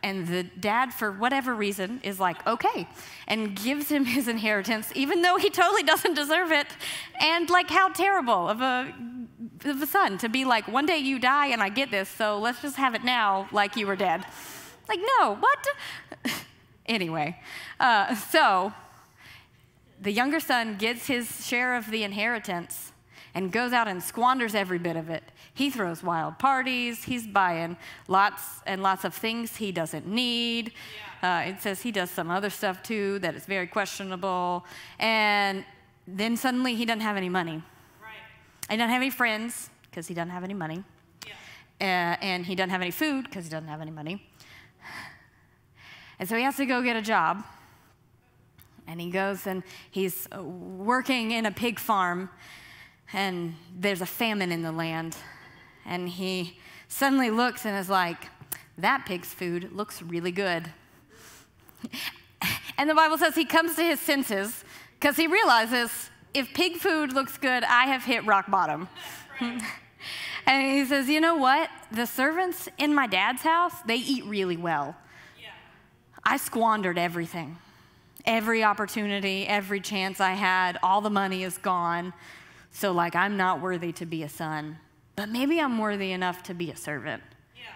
And 0.03 0.27
the 0.27 0.43
dad, 0.43 0.93
for 0.93 1.11
whatever 1.11 1.55
reason, 1.55 2.01
is 2.03 2.21
like, 2.21 2.47
okay, 2.47 2.87
and 3.27 3.57
gives 3.57 3.89
him 3.89 4.05
his 4.17 4.29
inheritance, 4.29 4.93
even 4.95 5.23
though 5.23 5.37
he 5.39 5.49
totally 5.49 5.83
doesn't 5.83 6.15
deserve 6.15 6.53
it. 6.53 6.67
And 7.21 7.49
like, 7.49 7.71
how 7.71 7.89
terrible 7.89 8.49
of 8.51 8.61
a, 8.61 8.93
of 9.65 9.81
a 9.81 9.87
son 9.87 10.19
to 10.19 10.29
be 10.29 10.45
like, 10.45 10.69
one 10.69 10.85
day 10.85 10.99
you 10.99 11.19
die 11.19 11.47
and 11.47 11.63
I 11.63 11.71
get 11.71 11.91
this, 11.91 12.11
so 12.11 12.39
let's 12.39 12.61
just 12.61 12.77
have 12.77 12.95
it 12.95 13.03
now 13.03 13.49
like 13.51 13.77
you 13.77 13.87
were 13.87 13.97
dead. 13.97 14.27
Like, 14.89 15.01
no, 15.19 15.37
what? 15.37 15.67
anyway, 16.87 17.39
uh, 17.81 18.15
so 18.15 18.73
the 20.01 20.13
younger 20.13 20.41
son 20.41 20.77
gets 20.77 21.07
his 21.07 21.47
share 21.47 21.77
of 21.77 21.91
the 21.91 22.03
inheritance 22.03 22.93
and 23.35 23.51
goes 23.51 23.73
out 23.73 23.89
and 23.89 24.03
squanders 24.03 24.55
every 24.55 24.79
bit 24.79 24.97
of 24.97 25.11
it. 25.11 25.25
He 25.55 25.71
throws 25.71 26.03
wild 26.03 26.39
parties. 26.39 27.05
He's 27.05 27.27
buying 27.27 27.77
lots 28.07 28.43
and 28.67 28.83
lots 28.83 29.05
of 29.05 29.15
things 29.15 29.57
he 29.57 29.73
doesn't 29.73 30.07
need. 30.07 30.73
Yeah. 31.23 31.45
Uh, 31.45 31.49
it 31.49 31.61
says 31.61 31.83
he 31.83 31.91
does 31.91 32.11
some 32.11 32.31
other 32.31 32.51
stuff 32.51 32.83
too 32.83 33.19
that 33.21 33.35
is 33.35 33.47
very 33.47 33.67
questionable. 33.67 34.65
And 34.99 35.65
then 36.07 36.37
suddenly 36.37 36.75
he 36.75 36.85
doesn't 36.85 37.01
have 37.01 37.17
any 37.17 37.29
money. 37.29 37.63
Right. 38.03 38.13
He 38.71 38.77
doesn't 38.77 38.91
have 38.91 39.03
any 39.03 39.11
friends 39.11 39.71
because 39.91 40.07
he 40.07 40.15
doesn't 40.15 40.31
have 40.31 40.45
any 40.45 40.55
money. 40.55 40.85
Yeah. 41.27 41.33
Uh, 41.81 42.25
and 42.25 42.47
he 42.47 42.55
doesn't 42.55 42.71
have 42.71 42.83
any 42.83 42.91
food 42.91 43.25
because 43.25 43.45
he 43.45 43.51
doesn't 43.51 43.69
have 43.69 43.81
any 43.81 43.91
money. 43.91 44.29
And 46.19 46.29
so 46.29 46.37
he 46.37 46.43
has 46.43 46.57
to 46.57 46.67
go 46.67 46.83
get 46.83 46.97
a 46.97 47.03
job. 47.03 47.45
And 48.87 49.01
he 49.01 49.11
goes 49.11 49.47
and 49.47 49.63
he's 49.91 50.29
working 50.31 51.31
in 51.31 51.47
a 51.47 51.51
pig 51.51 51.79
farm, 51.79 52.29
and 53.13 53.55
there's 53.79 54.03
a 54.03 54.07
famine 54.07 54.53
in 54.53 54.63
the 54.63 54.73
land. 54.73 55.17
And 55.87 56.09
he 56.09 56.59
suddenly 56.89 57.31
looks 57.31 57.65
and 57.65 57.77
is 57.77 57.89
like, 57.89 58.29
That 58.77 59.07
pig's 59.07 59.29
food 59.29 59.73
looks 59.73 60.03
really 60.03 60.33
good. 60.33 60.71
And 62.77 62.91
the 62.91 62.95
Bible 62.95 63.19
says 63.19 63.35
he 63.35 63.45
comes 63.45 63.77
to 63.77 63.83
his 63.83 64.01
senses 64.01 64.65
because 64.99 65.17
he 65.17 65.27
realizes 65.27 66.11
if 66.33 66.53
pig 66.55 66.77
food 66.77 67.13
looks 67.13 67.39
good, 67.39 67.63
I 67.65 67.85
have 67.85 68.05
hit 68.05 68.27
rock 68.27 68.51
bottom. 68.51 68.89
and 69.41 69.63
he 70.47 70.85
says, 70.85 71.09
You 71.09 71.21
know 71.21 71.37
what? 71.37 71.71
The 71.93 72.07
servants 72.07 72.69
in 72.79 72.95
my 72.95 73.07
dad's 73.07 73.43
house, 73.43 73.75
they 73.87 73.97
eat 73.97 74.25
really 74.25 74.57
well. 74.57 74.97
I 76.25 76.37
squandered 76.37 76.99
everything. 76.99 77.59
Every 78.25 78.65
opportunity, 78.65 79.47
every 79.47 79.81
chance 79.81 80.21
I 80.21 80.33
had, 80.33 80.79
all 80.83 81.01
the 81.01 81.11
money 81.11 81.45
is 81.45 81.59
gone. 81.59 82.15
So, 82.71 82.93
like, 82.93 83.15
I'm 83.15 83.37
not 83.37 83.61
worthy 83.61 83.93
to 83.93 84.07
be 84.07 84.23
a 84.23 84.29
son, 84.29 84.79
but 85.15 85.29
maybe 85.29 85.61
I'm 85.61 85.79
worthy 85.79 86.13
enough 86.13 86.43
to 86.45 86.55
be 86.55 86.71
a 86.71 86.77
servant 86.77 87.23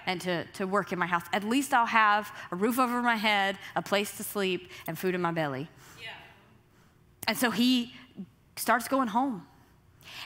and 0.08 0.22
to, 0.22 0.44
to 0.54 0.66
work 0.66 0.90
in 0.90 0.98
my 0.98 1.06
house. 1.06 1.24
At 1.34 1.44
least 1.44 1.74
I'll 1.74 1.86
have 1.86 2.32
a 2.50 2.56
roof 2.56 2.78
over 2.78 3.02
my 3.02 3.16
head, 3.16 3.58
a 3.76 3.82
place 3.82 4.16
to 4.16 4.24
sleep, 4.24 4.70
and 4.86 4.98
food 4.98 5.14
in 5.14 5.20
my 5.20 5.32
belly. 5.32 5.68
Yeah. 6.00 6.08
And 7.26 7.36
so 7.36 7.50
he 7.50 7.92
starts 8.56 8.88
going 8.88 9.08
home. 9.08 9.46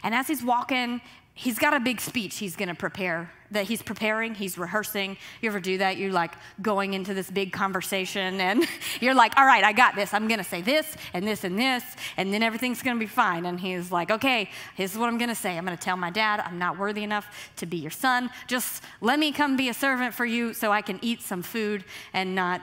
And 0.05 0.15
as 0.15 0.29
he's 0.29 0.45
walking, 0.45 1.01
he's 1.35 1.59
got 1.59 1.75
a 1.75 1.81
big 1.81 2.01
speech 2.01 2.39
he's 2.39 2.55
going 2.55 2.69
to 2.69 2.77
prepare 2.77 3.33
that 3.53 3.65
he's 3.65 3.83
preparing 3.83 4.35
he's 4.35 4.59
rehearsing. 4.59 5.17
You 5.41 5.51
ever 5.51 5.61
do 5.61 5.79
that? 5.79 5.97
You're 5.97 6.13
like 6.13 6.33
going 6.61 6.95
into 6.95 7.15
this 7.15 7.31
big 7.31 7.53
conversation 7.53 8.41
and 8.41 8.67
you're 9.01 9.15
like 9.15 9.37
all 9.37 9.47
right 9.47 9.65
i 9.65 9.73
got 9.73 9.95
this. 9.95 10.13
I'm 10.13 10.29
going 10.29 10.39
to 10.39 10.45
say 10.45 10.63
this 10.63 10.97
and 11.15 11.27
this 11.27 11.45
and 11.45 11.59
this 11.59 11.85
and 12.17 12.33
then 12.33 12.43
everything's 12.43 12.83
going 12.83 12.97
to 12.97 13.01
be 13.01 13.07
fine. 13.07 13.47
And 13.47 13.61
he's 13.61 13.93
like 13.93 14.11
okay 14.11 14.51
this 14.77 14.93
is 14.93 14.99
what 14.99 15.09
i'm 15.09 15.19
going 15.19 15.29
to 15.29 15.35
say. 15.35 15.57
I'm 15.57 15.65
going 15.65 15.77
to 15.77 15.83
tell 15.83 15.97
my 15.97 16.11
dad 16.11 16.41
i'm 16.41 16.59
not 16.59 16.79
worthy 16.79 17.05
enough 17.05 17.53
to 17.57 17.67
be 17.67 17.77
your 17.77 17.91
son. 17.91 18.31
Just 18.47 18.83
let 19.01 19.19
me 19.19 19.33
come 19.33 19.57
be 19.57 19.69
a 19.69 19.75
servant 19.75 20.15
for 20.15 20.25
you 20.25 20.55
so 20.55 20.73
i 20.73 20.83
can 20.83 20.99
eat 21.03 21.23
some 21.23 21.43
food 21.43 21.85
and 22.13 22.35
not 22.35 22.63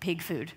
pig 0.00 0.22
food 0.22 0.52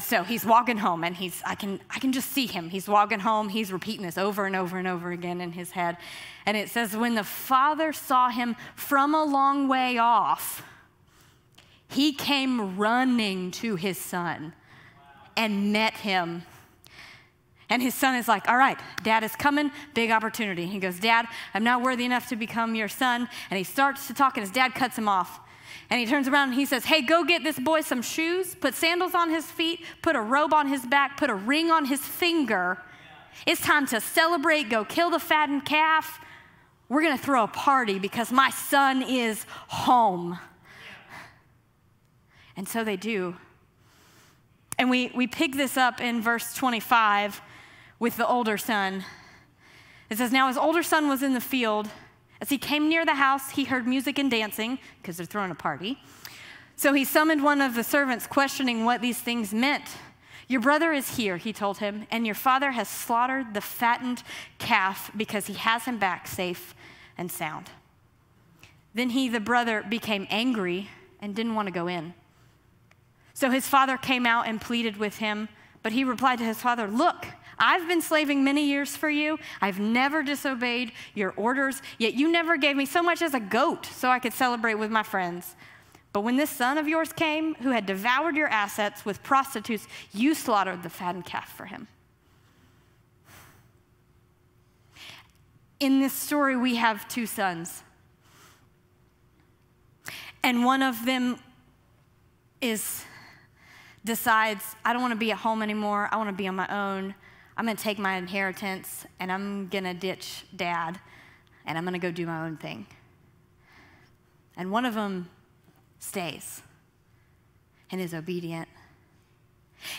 so 0.00 0.22
he's 0.24 0.44
walking 0.44 0.78
home 0.78 1.04
and 1.04 1.16
he's 1.16 1.42
I 1.46 1.54
can 1.54 1.80
I 1.90 1.98
can 1.98 2.12
just 2.12 2.32
see 2.32 2.46
him. 2.46 2.70
He's 2.70 2.88
walking 2.88 3.20
home, 3.20 3.48
he's 3.48 3.72
repeating 3.72 4.04
this 4.04 4.18
over 4.18 4.46
and 4.46 4.56
over 4.56 4.78
and 4.78 4.88
over 4.88 5.10
again 5.10 5.40
in 5.40 5.52
his 5.52 5.70
head. 5.70 5.96
And 6.44 6.56
it 6.56 6.68
says 6.68 6.96
when 6.96 7.14
the 7.14 7.24
father 7.24 7.92
saw 7.92 8.30
him 8.30 8.56
from 8.74 9.14
a 9.14 9.24
long 9.24 9.68
way 9.68 9.98
off, 9.98 10.64
he 11.88 12.12
came 12.12 12.76
running 12.76 13.50
to 13.52 13.76
his 13.76 13.98
son 13.98 14.54
and 15.36 15.72
met 15.72 15.94
him. 15.94 16.42
And 17.68 17.82
his 17.82 17.94
son 17.94 18.14
is 18.14 18.28
like, 18.28 18.48
All 18.48 18.56
right, 18.56 18.78
dad 19.02 19.24
is 19.24 19.34
coming, 19.34 19.70
big 19.94 20.10
opportunity. 20.10 20.66
He 20.66 20.78
goes, 20.78 21.00
Dad, 21.00 21.26
I'm 21.52 21.64
not 21.64 21.82
worthy 21.82 22.04
enough 22.04 22.28
to 22.28 22.36
become 22.36 22.74
your 22.74 22.88
son. 22.88 23.28
And 23.50 23.58
he 23.58 23.64
starts 23.64 24.06
to 24.06 24.14
talk, 24.14 24.36
and 24.36 24.42
his 24.42 24.52
dad 24.52 24.74
cuts 24.74 24.96
him 24.96 25.08
off. 25.08 25.40
And 25.90 26.00
he 26.00 26.06
turns 26.06 26.28
around 26.28 26.50
and 26.50 26.58
he 26.58 26.66
says, 26.66 26.84
Hey, 26.84 27.02
go 27.02 27.24
get 27.24 27.42
this 27.42 27.58
boy 27.58 27.80
some 27.80 28.02
shoes, 28.02 28.54
put 28.54 28.74
sandals 28.74 29.14
on 29.14 29.30
his 29.30 29.46
feet, 29.46 29.84
put 30.02 30.16
a 30.16 30.20
robe 30.20 30.52
on 30.52 30.68
his 30.68 30.84
back, 30.84 31.16
put 31.16 31.30
a 31.30 31.34
ring 31.34 31.70
on 31.70 31.86
his 31.86 32.00
finger. 32.00 32.78
It's 33.46 33.60
time 33.60 33.86
to 33.88 34.00
celebrate, 34.00 34.70
go 34.70 34.84
kill 34.84 35.10
the 35.10 35.18
fattened 35.18 35.64
calf. 35.64 36.20
We're 36.88 37.02
going 37.02 37.16
to 37.16 37.22
throw 37.22 37.44
a 37.44 37.48
party 37.48 37.98
because 37.98 38.30
my 38.32 38.50
son 38.50 39.02
is 39.02 39.44
home. 39.68 40.38
And 42.56 42.68
so 42.68 42.84
they 42.84 42.96
do. 42.96 43.36
And 44.78 44.90
we, 44.90 45.10
we 45.14 45.26
pick 45.26 45.54
this 45.54 45.76
up 45.76 46.00
in 46.00 46.20
verse 46.20 46.54
25 46.54 47.40
with 47.98 48.16
the 48.16 48.26
older 48.26 48.56
son. 48.56 49.04
It 50.10 50.18
says, 50.18 50.32
Now 50.32 50.48
his 50.48 50.56
older 50.56 50.82
son 50.82 51.08
was 51.08 51.22
in 51.22 51.34
the 51.34 51.40
field 51.40 51.88
as 52.40 52.48
he 52.48 52.58
came 52.58 52.88
near 52.88 53.04
the 53.04 53.14
house, 53.14 53.50
he 53.50 53.64
heard 53.64 53.86
music 53.86 54.18
and 54.18 54.30
dancing, 54.30 54.78
because 55.00 55.16
they're 55.16 55.26
throwing 55.26 55.50
a 55.50 55.54
party. 55.56 55.98
So 56.76 56.92
he 56.92 57.04
summoned 57.04 57.42
one 57.42 57.60
of 57.60 57.74
the 57.74 57.84
servants, 57.84 58.26
questioning 58.26 58.84
what 58.84 59.00
these 59.00 59.18
things 59.18 59.54
meant. 59.54 59.84
Your 60.48 60.60
brother 60.60 60.92
is 60.92 61.16
here, 61.16 61.38
he 61.38 61.52
told 61.52 61.78
him, 61.78 62.06
and 62.10 62.26
your 62.26 62.34
father 62.34 62.72
has 62.72 62.88
slaughtered 62.88 63.54
the 63.54 63.60
fattened 63.60 64.22
calf 64.58 65.10
because 65.16 65.46
he 65.46 65.54
has 65.54 65.84
him 65.84 65.98
back 65.98 66.28
safe 66.28 66.74
and 67.18 67.32
sound. 67.32 67.70
Then 68.94 69.10
he, 69.10 69.28
the 69.28 69.40
brother, 69.40 69.84
became 69.88 70.26
angry 70.30 70.88
and 71.20 71.34
didn't 71.34 71.54
want 71.54 71.66
to 71.66 71.72
go 71.72 71.88
in. 71.88 72.14
So 73.34 73.50
his 73.50 73.66
father 73.66 73.96
came 73.96 74.24
out 74.24 74.46
and 74.46 74.60
pleaded 74.60 74.96
with 74.98 75.18
him, 75.18 75.48
but 75.82 75.92
he 75.92 76.04
replied 76.04 76.38
to 76.38 76.44
his 76.44 76.58
father, 76.58 76.86
Look, 76.86 77.26
I've 77.58 77.88
been 77.88 78.02
slaving 78.02 78.44
many 78.44 78.66
years 78.66 78.96
for 78.96 79.08
you. 79.08 79.38
I've 79.60 79.80
never 79.80 80.22
disobeyed 80.22 80.92
your 81.14 81.32
orders, 81.36 81.80
yet 81.98 82.14
you 82.14 82.30
never 82.30 82.56
gave 82.56 82.76
me 82.76 82.86
so 82.86 83.02
much 83.02 83.22
as 83.22 83.34
a 83.34 83.40
goat 83.40 83.86
so 83.86 84.08
I 84.08 84.18
could 84.18 84.32
celebrate 84.32 84.74
with 84.74 84.90
my 84.90 85.02
friends. 85.02 85.56
But 86.12 86.20
when 86.20 86.36
this 86.36 86.50
son 86.50 86.78
of 86.78 86.88
yours 86.88 87.12
came, 87.12 87.54
who 87.56 87.70
had 87.70 87.86
devoured 87.86 88.36
your 88.36 88.48
assets 88.48 89.04
with 89.04 89.22
prostitutes, 89.22 89.86
you 90.12 90.34
slaughtered 90.34 90.82
the 90.82 90.90
fattened 90.90 91.26
calf 91.26 91.52
for 91.52 91.66
him. 91.66 91.88
In 95.78 96.00
this 96.00 96.14
story, 96.14 96.56
we 96.56 96.76
have 96.76 97.06
two 97.08 97.26
sons. 97.26 97.82
And 100.42 100.64
one 100.64 100.82
of 100.82 101.04
them 101.04 101.38
is 102.60 103.04
decides, 104.04 104.64
I 104.84 104.92
don't 104.92 105.02
want 105.02 105.12
to 105.12 105.18
be 105.18 105.32
at 105.32 105.38
home 105.38 105.62
anymore. 105.62 106.08
I 106.10 106.16
want 106.16 106.30
to 106.30 106.34
be 106.34 106.46
on 106.48 106.54
my 106.54 106.68
own. 106.68 107.14
I'm 107.56 107.64
going 107.64 107.76
to 107.76 107.82
take 107.82 107.98
my 107.98 108.16
inheritance 108.16 109.06
and 109.18 109.32
I'm 109.32 109.68
going 109.68 109.84
to 109.84 109.94
ditch 109.94 110.44
dad 110.54 111.00
and 111.64 111.78
I'm 111.78 111.84
going 111.84 111.94
to 111.94 111.98
go 111.98 112.10
do 112.10 112.26
my 112.26 112.44
own 112.44 112.56
thing. 112.56 112.86
And 114.56 114.70
one 114.70 114.84
of 114.84 114.94
them 114.94 115.30
stays 115.98 116.62
and 117.90 118.00
is 118.00 118.14
obedient. 118.14 118.68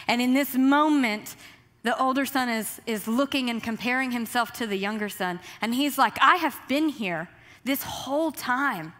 And 0.07 0.21
in 0.21 0.33
this 0.33 0.55
moment, 0.55 1.35
the 1.83 1.99
older 2.01 2.25
son 2.25 2.49
is, 2.49 2.81
is 2.85 3.07
looking 3.07 3.49
and 3.49 3.61
comparing 3.61 4.11
himself 4.11 4.51
to 4.53 4.67
the 4.67 4.75
younger 4.75 5.09
son. 5.09 5.39
And 5.61 5.73
he's 5.73 5.97
like, 5.97 6.17
I 6.21 6.35
have 6.35 6.59
been 6.67 6.89
here 6.89 7.29
this 7.63 7.83
whole 7.83 8.31
time. 8.31 8.93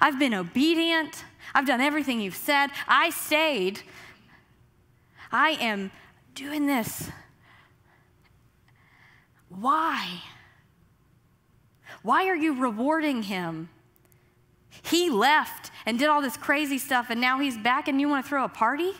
I've 0.00 0.18
been 0.18 0.34
obedient. 0.34 1.24
I've 1.54 1.66
done 1.66 1.80
everything 1.80 2.20
you've 2.20 2.36
said. 2.36 2.68
I 2.86 3.10
stayed. 3.10 3.82
I 5.30 5.50
am 5.60 5.90
doing 6.34 6.66
this 6.66 7.10
why? 9.60 10.22
Why 12.02 12.26
are 12.28 12.36
you 12.36 12.60
rewarding 12.60 13.24
him? 13.24 13.68
He 14.82 15.10
left 15.10 15.70
and 15.84 15.98
did 15.98 16.08
all 16.08 16.22
this 16.22 16.36
crazy 16.36 16.78
stuff, 16.78 17.10
and 17.10 17.20
now 17.20 17.38
he's 17.38 17.58
back, 17.58 17.88
and 17.88 18.00
you 18.00 18.08
want 18.08 18.24
to 18.24 18.28
throw 18.28 18.44
a 18.44 18.48
party? 18.48 18.92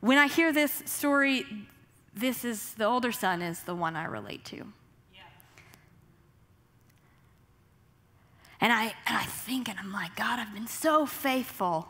When 0.00 0.18
I 0.18 0.28
hear 0.28 0.52
this 0.52 0.82
story, 0.86 1.44
this 2.14 2.44
is 2.44 2.74
the 2.74 2.84
older 2.84 3.12
son 3.12 3.42
is 3.42 3.62
the 3.62 3.74
one 3.74 3.96
I 3.96 4.04
relate 4.04 4.44
to. 4.46 4.56
Yeah. 4.56 5.20
And 8.60 8.72
I, 8.72 8.94
and 9.06 9.16
I 9.16 9.24
think, 9.24 9.68
and 9.68 9.78
I'm 9.78 9.92
like, 9.92 10.16
God, 10.16 10.38
I've 10.38 10.54
been 10.54 10.66
so 10.66 11.06
faithful. 11.06 11.88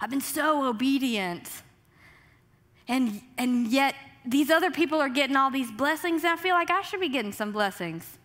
I've 0.00 0.10
been 0.10 0.20
so 0.20 0.66
obedient. 0.66 1.50
And, 2.86 3.20
and 3.36 3.66
yet 3.66 3.94
these 4.28 4.50
other 4.50 4.70
people 4.70 5.00
are 5.00 5.08
getting 5.08 5.36
all 5.36 5.50
these 5.50 5.70
blessings, 5.70 6.22
and 6.22 6.32
I 6.32 6.36
feel 6.36 6.54
like 6.54 6.70
I 6.70 6.82
should 6.82 7.00
be 7.00 7.08
getting 7.08 7.32
some 7.32 7.50
blessings. 7.50 8.18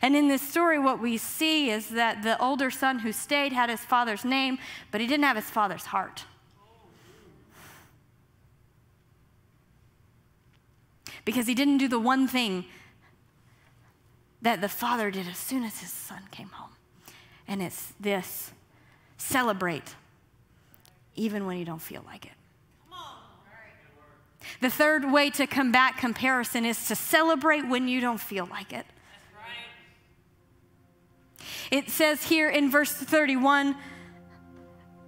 And 0.00 0.16
in 0.16 0.28
this 0.28 0.42
story, 0.42 0.78
what 0.78 1.00
we 1.00 1.18
see 1.18 1.70
is 1.70 1.90
that 1.90 2.22
the 2.22 2.40
older 2.42 2.70
son 2.70 3.00
who 3.00 3.12
stayed 3.12 3.52
had 3.52 3.68
his 3.68 3.80
father's 3.80 4.24
name, 4.24 4.58
but 4.90 5.00
he 5.00 5.06
didn't 5.06 5.24
have 5.24 5.36
his 5.36 5.50
father's 5.50 5.86
heart. 5.86 6.24
Because 11.24 11.46
he 11.46 11.54
didn't 11.54 11.78
do 11.78 11.88
the 11.88 11.98
one 11.98 12.26
thing 12.26 12.64
that 14.40 14.60
the 14.60 14.68
father 14.68 15.10
did 15.10 15.28
as 15.28 15.36
soon 15.36 15.62
as 15.62 15.80
his 15.80 15.90
son 15.90 16.22
came 16.30 16.48
home. 16.48 16.72
And 17.46 17.62
it's 17.62 17.92
this 18.00 18.52
celebrate, 19.16 19.94
even 21.16 21.44
when 21.44 21.58
you 21.58 21.64
don't 21.64 21.82
feel 21.82 22.02
like 22.06 22.24
it. 22.24 22.37
The 24.60 24.70
third 24.70 25.10
way 25.10 25.30
to 25.30 25.46
combat 25.46 25.96
comparison 25.96 26.64
is 26.64 26.88
to 26.88 26.94
celebrate 26.94 27.68
when 27.68 27.88
you 27.88 28.00
don't 28.00 28.20
feel 28.20 28.46
like 28.46 28.72
it. 28.72 28.86
It 31.70 31.90
says 31.90 32.24
here 32.24 32.48
in 32.48 32.70
verse 32.70 32.92
31, 32.92 33.76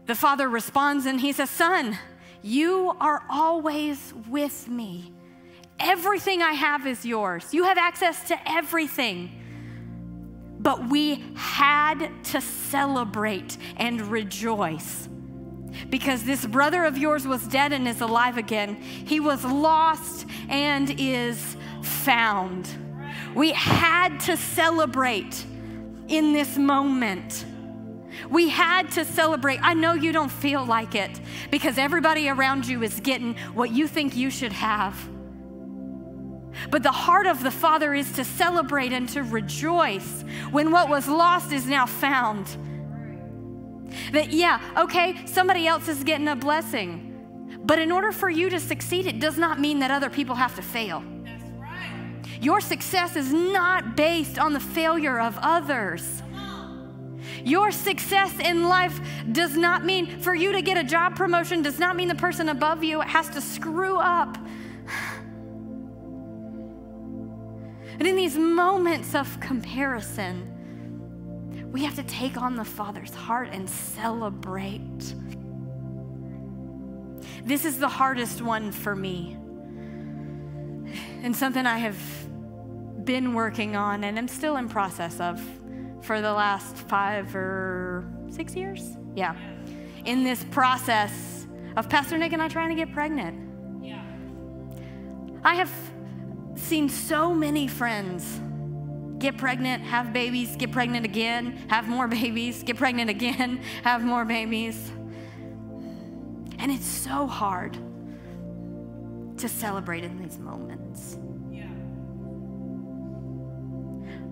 the 0.07 0.15
father 0.15 0.49
responds 0.49 1.07
and 1.07 1.21
he 1.21 1.33
says, 1.33 1.51
Son, 1.51 1.99
you 2.43 2.95
are 3.01 3.23
always 3.31 4.13
with 4.29 4.69
me. 4.69 5.13
Everything 5.79 6.43
I 6.43 6.53
have 6.53 6.87
is 6.87 7.07
yours. 7.07 7.55
You 7.55 7.65
have 7.65 7.79
access 7.79 8.29
to 8.29 8.51
everything. 8.51 9.37
But 10.59 10.89
we 10.89 11.25
had 11.35 12.11
to 12.25 12.41
celebrate 12.43 13.57
and 13.79 14.03
rejoice 14.03 15.09
because 15.89 16.25
this 16.25 16.47
brother 16.47 16.85
of 16.85 16.99
yours 16.99 17.27
was 17.27 17.47
dead 17.47 17.73
and 17.73 17.87
is 17.87 18.01
alive 18.01 18.37
again. 18.37 18.77
He 18.77 19.21
was 19.21 19.45
lost 19.45 20.27
and 20.49 20.95
is 20.99 21.57
found. 21.83 22.69
We 23.35 23.53
had 23.53 24.19
to 24.21 24.37
celebrate 24.37 25.45
in 26.09 26.33
this 26.33 26.57
moment. 26.57 27.45
We 28.29 28.49
had 28.49 28.91
to 28.93 29.05
celebrate. 29.05 29.61
I 29.63 29.75
know 29.75 29.95
you 29.95 30.13
don't 30.13 30.31
feel 30.31 30.65
like 30.65 30.95
it 30.95 31.21
because 31.51 31.79
everybody 31.79 32.29
around 32.29 32.67
you 32.67 32.83
is 32.83 33.01
getting 33.01 33.37
what 33.55 33.71
you 33.71 33.87
think 33.87 34.17
you 34.17 34.31
should 34.31 34.53
have. 34.53 35.09
But 36.71 36.83
the 36.83 36.93
heart 36.93 37.27
of 37.27 37.43
the 37.43 37.51
Father 37.51 37.95
is 37.95 38.13
to 38.13 38.25
celebrate 38.25 38.93
and 38.93 39.09
to 39.11 39.23
rejoice 39.23 40.25
when 40.51 40.71
what 40.71 40.89
was 40.89 41.09
lost 41.09 41.53
is 41.53 41.67
now 41.67 41.87
found. 41.87 42.57
That, 44.13 44.33
yeah, 44.33 44.61
okay, 44.79 45.27
somebody 45.27 45.67
else 45.67 45.89
is 45.89 46.05
getting 46.05 46.29
a 46.29 46.37
blessing. 46.37 47.07
But 47.63 47.79
in 47.79 47.93
order 47.93 48.13
for 48.13 48.31
you 48.31 48.49
to 48.51 48.61
succeed, 48.61 49.07
it 49.07 49.21
does 49.21 49.39
not 49.39 49.61
mean 49.61 49.81
that 49.81 49.91
other 49.91 50.11
people 50.11 50.35
have 50.35 50.55
to 50.57 50.63
fail. 50.63 51.03
That's 51.25 51.45
right. 51.59 52.25
Your 52.41 52.61
success 52.61 53.17
is 53.17 53.33
not 53.33 53.97
based 53.97 54.39
on 54.39 54.53
the 54.53 54.61
failure 54.61 55.21
of 55.21 55.39
others. 55.41 56.23
Your 57.45 57.71
success 57.71 58.33
in 58.39 58.69
life 58.69 59.01
does 59.33 59.57
not 59.57 59.85
mean 59.85 60.21
for 60.21 60.35
you 60.35 60.53
to 60.53 60.63
get 60.63 60.77
a 60.77 60.85
job 60.85 61.17
promotion, 61.17 61.63
does 61.63 61.79
not 61.79 61.97
mean 61.97 62.09
the 62.09 62.15
person 62.15 62.49
above 62.49 62.85
you 62.85 63.01
has 63.01 63.29
to 63.31 63.41
screw 63.41 63.97
up. 63.97 64.37
And 67.99 68.09
in 68.09 68.17
these 68.17 68.39
moments 68.39 69.15
of 69.15 69.39
comparison, 69.41 70.50
we 71.71 71.85
have 71.85 71.95
to 71.97 72.03
take 72.03 72.37
on 72.37 72.57
the 72.57 72.65
Father's 72.65 73.15
heart 73.15 73.49
and 73.53 73.69
celebrate. 73.69 75.15
This 77.45 77.65
is 77.65 77.79
the 77.79 77.89
hardest 77.89 78.43
one 78.43 78.73
for 78.73 78.95
me, 78.95 79.37
and 81.23 81.35
something 81.35 81.65
I 81.67 81.79
have 81.79 81.99
been 83.05 83.35
working 83.35 83.77
on 83.77 84.05
and 84.05 84.19
I'm 84.19 84.29
still 84.29 84.57
in 84.57 84.69
process 84.69 85.21
of 85.21 85.41
for 86.03 86.21
the 86.21 86.33
last 86.33 86.77
five 86.77 87.35
or 87.35 88.05
six 88.31 88.55
years. 88.55 88.97
Yeah. 89.15 89.35
In 90.05 90.25
this 90.25 90.45
process 90.51 91.47
of 91.77 91.89
Pastor 91.89 92.19
Nick 92.19 92.33
and 92.33 92.43
I 92.43 92.49
trying 92.49 92.71
to 92.71 92.75
get 92.75 92.93
pregnant. 92.93 93.85
Yeah. 93.85 94.03
I 95.45 95.55
have 95.55 95.71
seen 96.55 96.89
so 96.89 97.35
many 97.35 97.67
friends 97.67 98.41
get 99.21 99.37
pregnant, 99.37 99.83
have 99.85 100.13
babies, 100.13 100.57
get 100.57 100.73
pregnant 100.73 101.05
again, 101.05 101.53
have 101.69 101.87
more 101.87 102.09
babies, 102.21 102.63
get 102.63 102.77
pregnant 102.77 103.11
again, 103.11 103.63
have 103.85 104.03
more 104.03 104.25
babies. 104.25 104.91
And 106.59 106.71
it's 106.71 106.87
so 106.87 107.27
hard 107.27 107.79
to 109.39 109.49
celebrate 109.49 110.05
in 110.05 110.21
these 110.21 110.39
moments. 110.39 111.19
Yeah. 111.51 111.67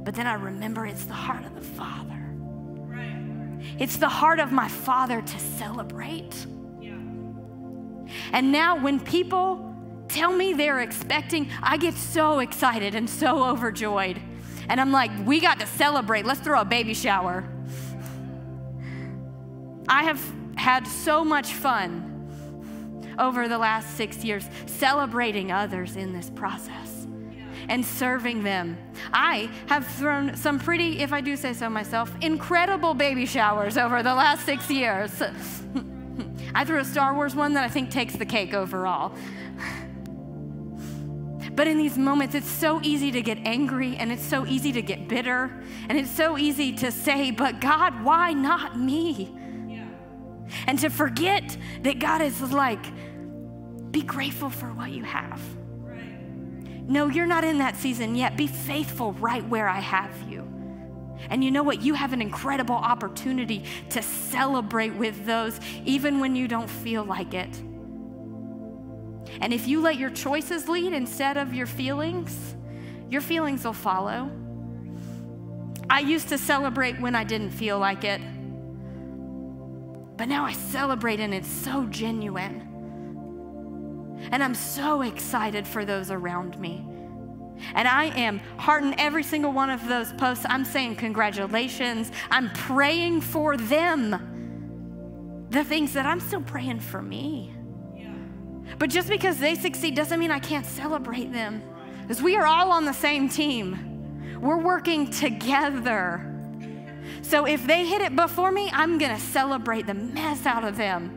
But 0.04 0.14
then 0.14 0.26
I 0.26 0.34
remember 0.34 0.86
it's 0.86 1.04
the 1.04 1.14
heart 1.14 1.44
of 1.44 1.54
the 1.54 1.62
Father. 1.62 2.22
Right. 2.34 3.76
It's 3.78 3.96
the 3.96 4.08
heart 4.08 4.40
of 4.40 4.52
my 4.52 4.68
Father 4.68 5.22
to 5.22 5.38
celebrate. 5.38 6.46
Yeah. 6.80 6.98
And 8.32 8.52
now 8.52 8.78
when 8.78 9.00
people 9.00 9.74
tell 10.08 10.32
me 10.32 10.52
they're 10.52 10.80
expecting, 10.80 11.50
I 11.62 11.76
get 11.78 11.94
so 11.94 12.40
excited 12.40 12.94
and 12.94 13.08
so 13.08 13.44
overjoyed. 13.44 14.20
And 14.68 14.80
I'm 14.80 14.92
like, 14.92 15.10
we 15.24 15.40
got 15.40 15.60
to 15.60 15.66
celebrate. 15.66 16.24
Let's 16.24 16.40
throw 16.40 16.60
a 16.60 16.64
baby 16.64 16.94
shower. 16.94 17.44
I 19.88 20.04
have 20.04 20.20
had 20.56 20.86
so 20.86 21.24
much 21.24 21.52
fun 21.52 22.04
over 23.18 23.48
the 23.48 23.58
last 23.58 23.96
six 23.96 24.24
years 24.24 24.48
celebrating 24.66 25.50
others 25.50 25.96
in 25.96 26.12
this 26.12 26.30
process 26.30 27.06
and 27.68 27.84
serving 27.84 28.42
them. 28.42 28.76
I 29.12 29.50
have 29.66 29.86
thrown 29.86 30.36
some 30.36 30.58
pretty, 30.58 31.00
if 31.00 31.12
I 31.12 31.20
do 31.20 31.36
say 31.36 31.52
so 31.52 31.68
myself, 31.68 32.12
incredible 32.20 32.94
baby 32.94 33.26
showers 33.26 33.76
over 33.76 34.02
the 34.02 34.14
last 34.14 34.44
six 34.44 34.70
years. 34.70 35.10
I 36.54 36.64
threw 36.64 36.78
a 36.78 36.84
Star 36.84 37.14
Wars 37.14 37.34
one 37.34 37.54
that 37.54 37.64
I 37.64 37.68
think 37.68 37.90
takes 37.90 38.14
the 38.14 38.26
cake 38.26 38.54
overall. 38.54 39.14
But 41.58 41.66
in 41.66 41.76
these 41.76 41.98
moments, 41.98 42.36
it's 42.36 42.48
so 42.48 42.80
easy 42.84 43.10
to 43.10 43.20
get 43.20 43.38
angry 43.38 43.96
and 43.96 44.12
it's 44.12 44.22
so 44.22 44.46
easy 44.46 44.70
to 44.70 44.80
get 44.80 45.08
bitter 45.08 45.60
and 45.88 45.98
it's 45.98 46.08
so 46.08 46.38
easy 46.38 46.72
to 46.74 46.92
say, 46.92 47.32
But 47.32 47.60
God, 47.60 48.04
why 48.04 48.32
not 48.32 48.78
me? 48.78 49.36
Yeah. 49.66 49.88
And 50.68 50.78
to 50.78 50.88
forget 50.88 51.56
that 51.82 51.98
God 51.98 52.22
is 52.22 52.40
like, 52.40 52.78
Be 53.90 54.02
grateful 54.02 54.50
for 54.50 54.66
what 54.66 54.92
you 54.92 55.02
have. 55.02 55.42
Right. 55.80 56.88
No, 56.88 57.08
you're 57.08 57.26
not 57.26 57.42
in 57.42 57.58
that 57.58 57.74
season 57.74 58.14
yet. 58.14 58.36
Be 58.36 58.46
faithful 58.46 59.14
right 59.14 59.44
where 59.48 59.68
I 59.68 59.80
have 59.80 60.14
you. 60.30 60.42
And 61.28 61.42
you 61.42 61.50
know 61.50 61.64
what? 61.64 61.82
You 61.82 61.94
have 61.94 62.12
an 62.12 62.22
incredible 62.22 62.76
opportunity 62.76 63.64
to 63.90 64.00
celebrate 64.00 64.94
with 64.94 65.26
those 65.26 65.58
even 65.84 66.20
when 66.20 66.36
you 66.36 66.46
don't 66.46 66.70
feel 66.70 67.02
like 67.02 67.34
it. 67.34 67.60
And 69.40 69.52
if 69.52 69.68
you 69.68 69.80
let 69.80 69.96
your 69.96 70.10
choices 70.10 70.68
lead 70.68 70.92
instead 70.92 71.36
of 71.36 71.54
your 71.54 71.66
feelings, 71.66 72.56
your 73.08 73.20
feelings 73.20 73.64
will 73.64 73.72
follow. 73.72 74.30
I 75.90 76.00
used 76.00 76.28
to 76.28 76.38
celebrate 76.38 77.00
when 77.00 77.14
I 77.14 77.24
didn't 77.24 77.50
feel 77.50 77.78
like 77.78 78.04
it, 78.04 78.20
but 80.16 80.28
now 80.28 80.44
I 80.44 80.52
celebrate 80.52 81.20
and 81.20 81.32
it's 81.32 81.48
so 81.48 81.86
genuine. 81.86 82.64
And 84.32 84.42
I'm 84.42 84.54
so 84.54 85.02
excited 85.02 85.66
for 85.66 85.84
those 85.84 86.10
around 86.10 86.58
me. 86.58 86.84
And 87.74 87.88
I 87.88 88.06
am 88.06 88.40
hearting 88.56 88.94
every 88.98 89.22
single 89.22 89.52
one 89.52 89.70
of 89.70 89.86
those 89.88 90.12
posts. 90.12 90.44
I'm 90.48 90.64
saying 90.64 90.96
congratulations. 90.96 92.10
I'm 92.30 92.50
praying 92.50 93.20
for 93.22 93.56
them. 93.56 95.46
The 95.50 95.64
things 95.64 95.94
that 95.94 96.04
I'm 96.04 96.20
still 96.20 96.42
praying 96.42 96.80
for 96.80 97.00
me. 97.00 97.54
But 98.78 98.90
just 98.90 99.08
because 99.08 99.38
they 99.38 99.54
succeed 99.54 99.94
doesn't 99.94 100.18
mean 100.18 100.30
I 100.30 100.38
can't 100.38 100.66
celebrate 100.66 101.32
them. 101.32 101.62
Because 102.02 102.22
we 102.22 102.36
are 102.36 102.46
all 102.46 102.70
on 102.72 102.84
the 102.84 102.92
same 102.92 103.28
team, 103.28 104.40
we're 104.40 104.60
working 104.60 105.10
together. 105.10 106.24
So 107.22 107.46
if 107.46 107.66
they 107.66 107.86
hit 107.86 108.00
it 108.00 108.16
before 108.16 108.50
me, 108.52 108.70
I'm 108.72 108.98
going 108.98 109.14
to 109.14 109.20
celebrate 109.20 109.86
the 109.86 109.94
mess 109.94 110.46
out 110.46 110.64
of 110.64 110.76
them. 110.76 111.14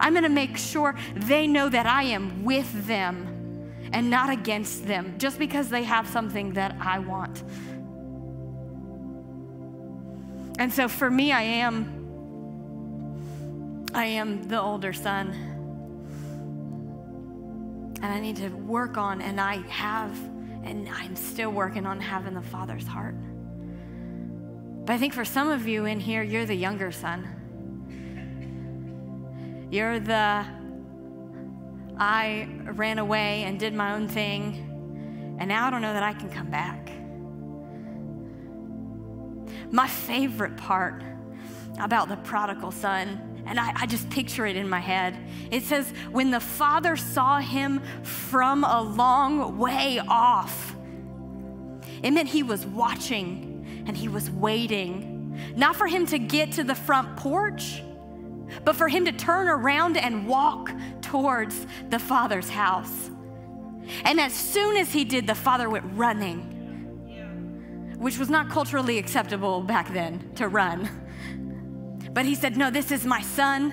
I'm 0.00 0.12
going 0.12 0.24
to 0.24 0.28
make 0.28 0.56
sure 0.56 0.96
they 1.14 1.46
know 1.46 1.68
that 1.68 1.86
I 1.86 2.04
am 2.04 2.44
with 2.44 2.86
them 2.86 3.28
and 3.92 4.10
not 4.10 4.30
against 4.30 4.86
them 4.86 5.14
just 5.18 5.38
because 5.38 5.68
they 5.68 5.82
have 5.84 6.08
something 6.08 6.52
that 6.54 6.76
I 6.80 6.98
want. 6.98 7.42
And 10.58 10.72
so 10.72 10.88
for 10.88 11.10
me, 11.10 11.32
I 11.32 11.42
am 11.42 11.94
I 13.94 14.04
am 14.04 14.42
the 14.48 14.60
older 14.60 14.92
son 14.92 15.47
and 18.02 18.06
I 18.06 18.20
need 18.20 18.36
to 18.36 18.48
work 18.48 18.96
on, 18.96 19.20
and 19.20 19.40
I 19.40 19.56
have, 19.68 20.16
and 20.64 20.88
I'm 20.88 21.16
still 21.16 21.50
working 21.50 21.86
on 21.86 22.00
having 22.00 22.34
the 22.34 22.42
Father's 22.42 22.86
heart. 22.86 23.16
But 24.84 24.92
I 24.92 24.98
think 24.98 25.14
for 25.14 25.24
some 25.24 25.48
of 25.48 25.66
you 25.66 25.84
in 25.84 26.00
here, 26.00 26.22
you're 26.22 26.46
the 26.46 26.54
younger 26.54 26.92
son. 26.92 27.34
You're 29.70 30.00
the, 30.00 30.46
I 31.98 32.48
ran 32.72 32.98
away 32.98 33.42
and 33.42 33.58
did 33.58 33.74
my 33.74 33.94
own 33.94 34.08
thing, 34.08 35.36
and 35.38 35.48
now 35.48 35.66
I 35.66 35.70
don't 35.70 35.82
know 35.82 35.92
that 35.92 36.02
I 36.02 36.14
can 36.14 36.30
come 36.30 36.50
back. 36.50 36.90
My 39.70 39.86
favorite 39.86 40.56
part 40.56 41.02
about 41.80 42.08
the 42.08 42.16
prodigal 42.16 42.70
son 42.70 43.37
and 43.48 43.58
I, 43.58 43.72
I, 43.74 43.86
just 43.86 44.08
picture 44.10 44.46
it 44.46 44.56
in 44.56 44.68
my 44.68 44.78
head. 44.78 45.16
It 45.50 45.62
says, 45.62 45.90
when 46.10 46.30
the 46.30 46.40
father 46.40 46.96
saw 46.96 47.38
him 47.38 47.80
from 48.02 48.62
a 48.62 48.82
long 48.82 49.58
way 49.58 50.00
off, 50.06 50.76
it 52.02 52.12
meant 52.12 52.28
he 52.28 52.42
was 52.42 52.66
watching 52.66 53.84
and 53.86 53.96
he 53.96 54.08
was 54.08 54.30
waiting, 54.30 55.54
not 55.56 55.76
for 55.76 55.86
him 55.86 56.06
to 56.06 56.18
get 56.18 56.52
to 56.52 56.64
the 56.64 56.74
front 56.74 57.16
porch, 57.16 57.82
but 58.64 58.76
for 58.76 58.88
him 58.88 59.04
to 59.06 59.12
turn 59.12 59.48
around 59.48 59.96
and 59.96 60.26
walk 60.26 60.70
towards 61.00 61.66
the 61.90 61.98
father's 61.98 62.50
house. 62.50 63.10
And 64.04 64.20
as 64.20 64.32
soon 64.32 64.76
as 64.76 64.92
he 64.92 65.04
did, 65.04 65.26
the 65.26 65.34
father 65.34 65.70
went 65.70 65.86
running, 65.94 66.40
which 67.98 68.18
was 68.18 68.28
not 68.28 68.50
culturally 68.50 68.98
acceptable 68.98 69.62
back 69.62 69.92
then 69.92 70.32
to 70.34 70.48
run. 70.48 70.88
But 72.18 72.26
he 72.26 72.34
said, 72.34 72.56
No, 72.56 72.68
this 72.68 72.90
is 72.90 73.06
my 73.06 73.22
son. 73.22 73.72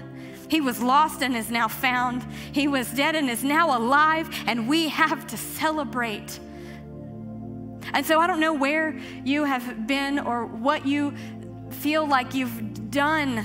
He 0.50 0.62
was 0.62 0.80
lost 0.80 1.24
and 1.24 1.36
is 1.36 1.50
now 1.50 1.68
found. 1.68 2.24
He 2.52 2.68
was 2.68 2.88
dead 2.92 3.16
and 3.16 3.28
is 3.28 3.44
now 3.44 3.76
alive, 3.76 4.30
and 4.46 4.70
we 4.70 4.88
have 4.90 5.26
to 5.26 5.36
celebrate. 5.36 6.40
And 7.94 8.06
so 8.06 8.20
I 8.20 8.28
don't 8.28 8.40
know 8.40 8.54
where 8.54 9.00
you 9.24 9.46
have 9.46 9.88
been 9.88 10.20
or 10.20 10.46
what 10.46 10.86
you 10.86 11.16
feel 11.72 12.08
like 12.08 12.36
you've 12.36 12.92
done 12.92 13.44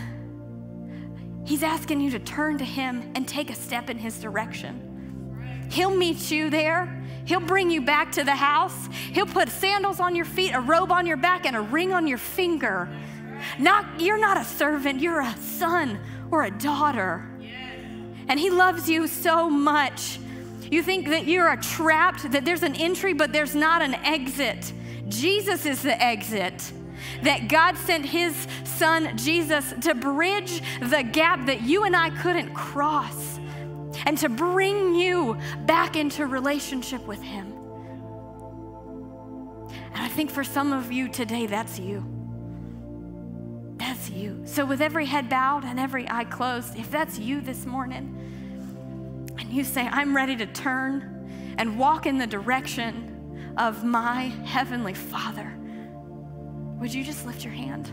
He's 1.46 1.62
asking 1.62 2.00
you 2.00 2.10
to 2.10 2.18
turn 2.18 2.58
to 2.58 2.64
Him 2.64 3.10
and 3.14 3.26
take 3.26 3.50
a 3.50 3.54
step 3.54 3.90
in 3.90 3.98
His 3.98 4.20
direction. 4.20 5.66
He'll 5.70 5.96
meet 5.96 6.30
you 6.30 6.50
there. 6.50 7.02
He'll 7.24 7.40
bring 7.40 7.70
you 7.70 7.80
back 7.80 8.12
to 8.12 8.22
the 8.22 8.34
house. 8.34 8.88
He'll 9.12 9.26
put 9.26 9.48
sandals 9.48 9.98
on 9.98 10.14
your 10.14 10.26
feet, 10.26 10.52
a 10.52 10.60
robe 10.60 10.92
on 10.92 11.06
your 11.06 11.16
back, 11.16 11.46
and 11.46 11.56
a 11.56 11.60
ring 11.60 11.92
on 11.92 12.06
your 12.06 12.18
finger. 12.18 12.88
Not, 13.58 14.00
you're 14.00 14.18
not 14.18 14.36
a 14.36 14.44
servant, 14.44 15.00
you're 15.00 15.20
a 15.20 15.36
son 15.36 15.98
or 16.30 16.44
a 16.44 16.50
daughter. 16.50 17.26
And 18.28 18.38
He 18.38 18.50
loves 18.50 18.88
you 18.88 19.06
so 19.06 19.50
much. 19.50 20.20
You 20.70 20.82
think 20.82 21.08
that 21.08 21.26
you're 21.26 21.54
trapped, 21.56 22.30
that 22.30 22.44
there's 22.44 22.62
an 22.62 22.76
entry, 22.76 23.12
but 23.12 23.32
there's 23.32 23.56
not 23.56 23.82
an 23.82 23.94
exit. 23.94 24.72
Jesus 25.08 25.66
is 25.66 25.82
the 25.82 26.00
exit. 26.00 26.72
That 27.22 27.48
God 27.48 27.76
sent 27.76 28.06
His 28.06 28.46
Son, 28.62 29.16
Jesus, 29.16 29.74
to 29.82 29.94
bridge 29.94 30.62
the 30.80 31.02
gap 31.02 31.46
that 31.46 31.62
you 31.62 31.84
and 31.84 31.96
I 31.96 32.10
couldn't 32.10 32.54
cross 32.54 33.40
and 34.06 34.16
to 34.18 34.28
bring 34.28 34.94
you 34.94 35.36
back 35.66 35.96
into 35.96 36.26
relationship 36.26 37.04
with 37.06 37.20
Him. 37.20 37.52
And 39.92 39.98
I 39.98 40.08
think 40.08 40.30
for 40.30 40.44
some 40.44 40.72
of 40.72 40.92
you 40.92 41.08
today, 41.08 41.46
that's 41.46 41.80
you. 41.80 42.19
That's 43.80 44.10
you. 44.10 44.42
So, 44.44 44.66
with 44.66 44.82
every 44.82 45.06
head 45.06 45.30
bowed 45.30 45.64
and 45.64 45.80
every 45.80 46.06
eye 46.10 46.24
closed, 46.24 46.78
if 46.78 46.90
that's 46.90 47.18
you 47.18 47.40
this 47.40 47.64
morning, 47.64 48.14
and 49.38 49.50
you 49.50 49.64
say, 49.64 49.88
I'm 49.90 50.14
ready 50.14 50.36
to 50.36 50.44
turn 50.44 51.54
and 51.56 51.78
walk 51.78 52.04
in 52.04 52.18
the 52.18 52.26
direction 52.26 53.54
of 53.56 53.82
my 53.82 54.24
Heavenly 54.44 54.92
Father, 54.92 55.56
would 56.78 56.92
you 56.92 57.02
just 57.02 57.24
lift 57.24 57.42
your 57.42 57.54
hand? 57.54 57.90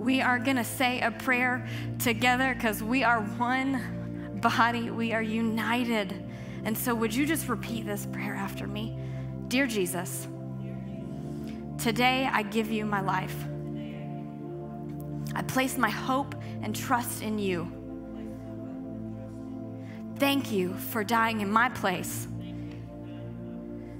We 0.00 0.20
are 0.20 0.40
going 0.40 0.56
to 0.56 0.64
say 0.64 1.00
a 1.02 1.12
prayer 1.12 1.68
together 2.00 2.52
because 2.52 2.82
we 2.82 3.04
are 3.04 3.20
one 3.20 4.40
body, 4.40 4.90
we 4.90 5.12
are 5.12 5.22
united. 5.22 6.28
And 6.64 6.76
so, 6.76 6.96
would 6.96 7.14
you 7.14 7.26
just 7.26 7.48
repeat 7.48 7.86
this 7.86 8.06
prayer 8.06 8.34
after 8.34 8.66
me? 8.66 8.98
Dear 9.46 9.68
Jesus, 9.68 10.26
today 11.80 12.28
I 12.30 12.42
give 12.42 12.70
you 12.70 12.84
my 12.84 13.00
life. 13.00 13.34
I 15.34 15.42
place 15.42 15.78
my 15.78 15.90
hope 15.90 16.34
and 16.62 16.76
trust 16.76 17.22
in 17.22 17.38
you. 17.38 17.70
Thank 20.18 20.52
you 20.52 20.74
for 20.74 21.02
dying 21.02 21.40
in 21.40 21.50
my 21.50 21.70
place 21.70 22.28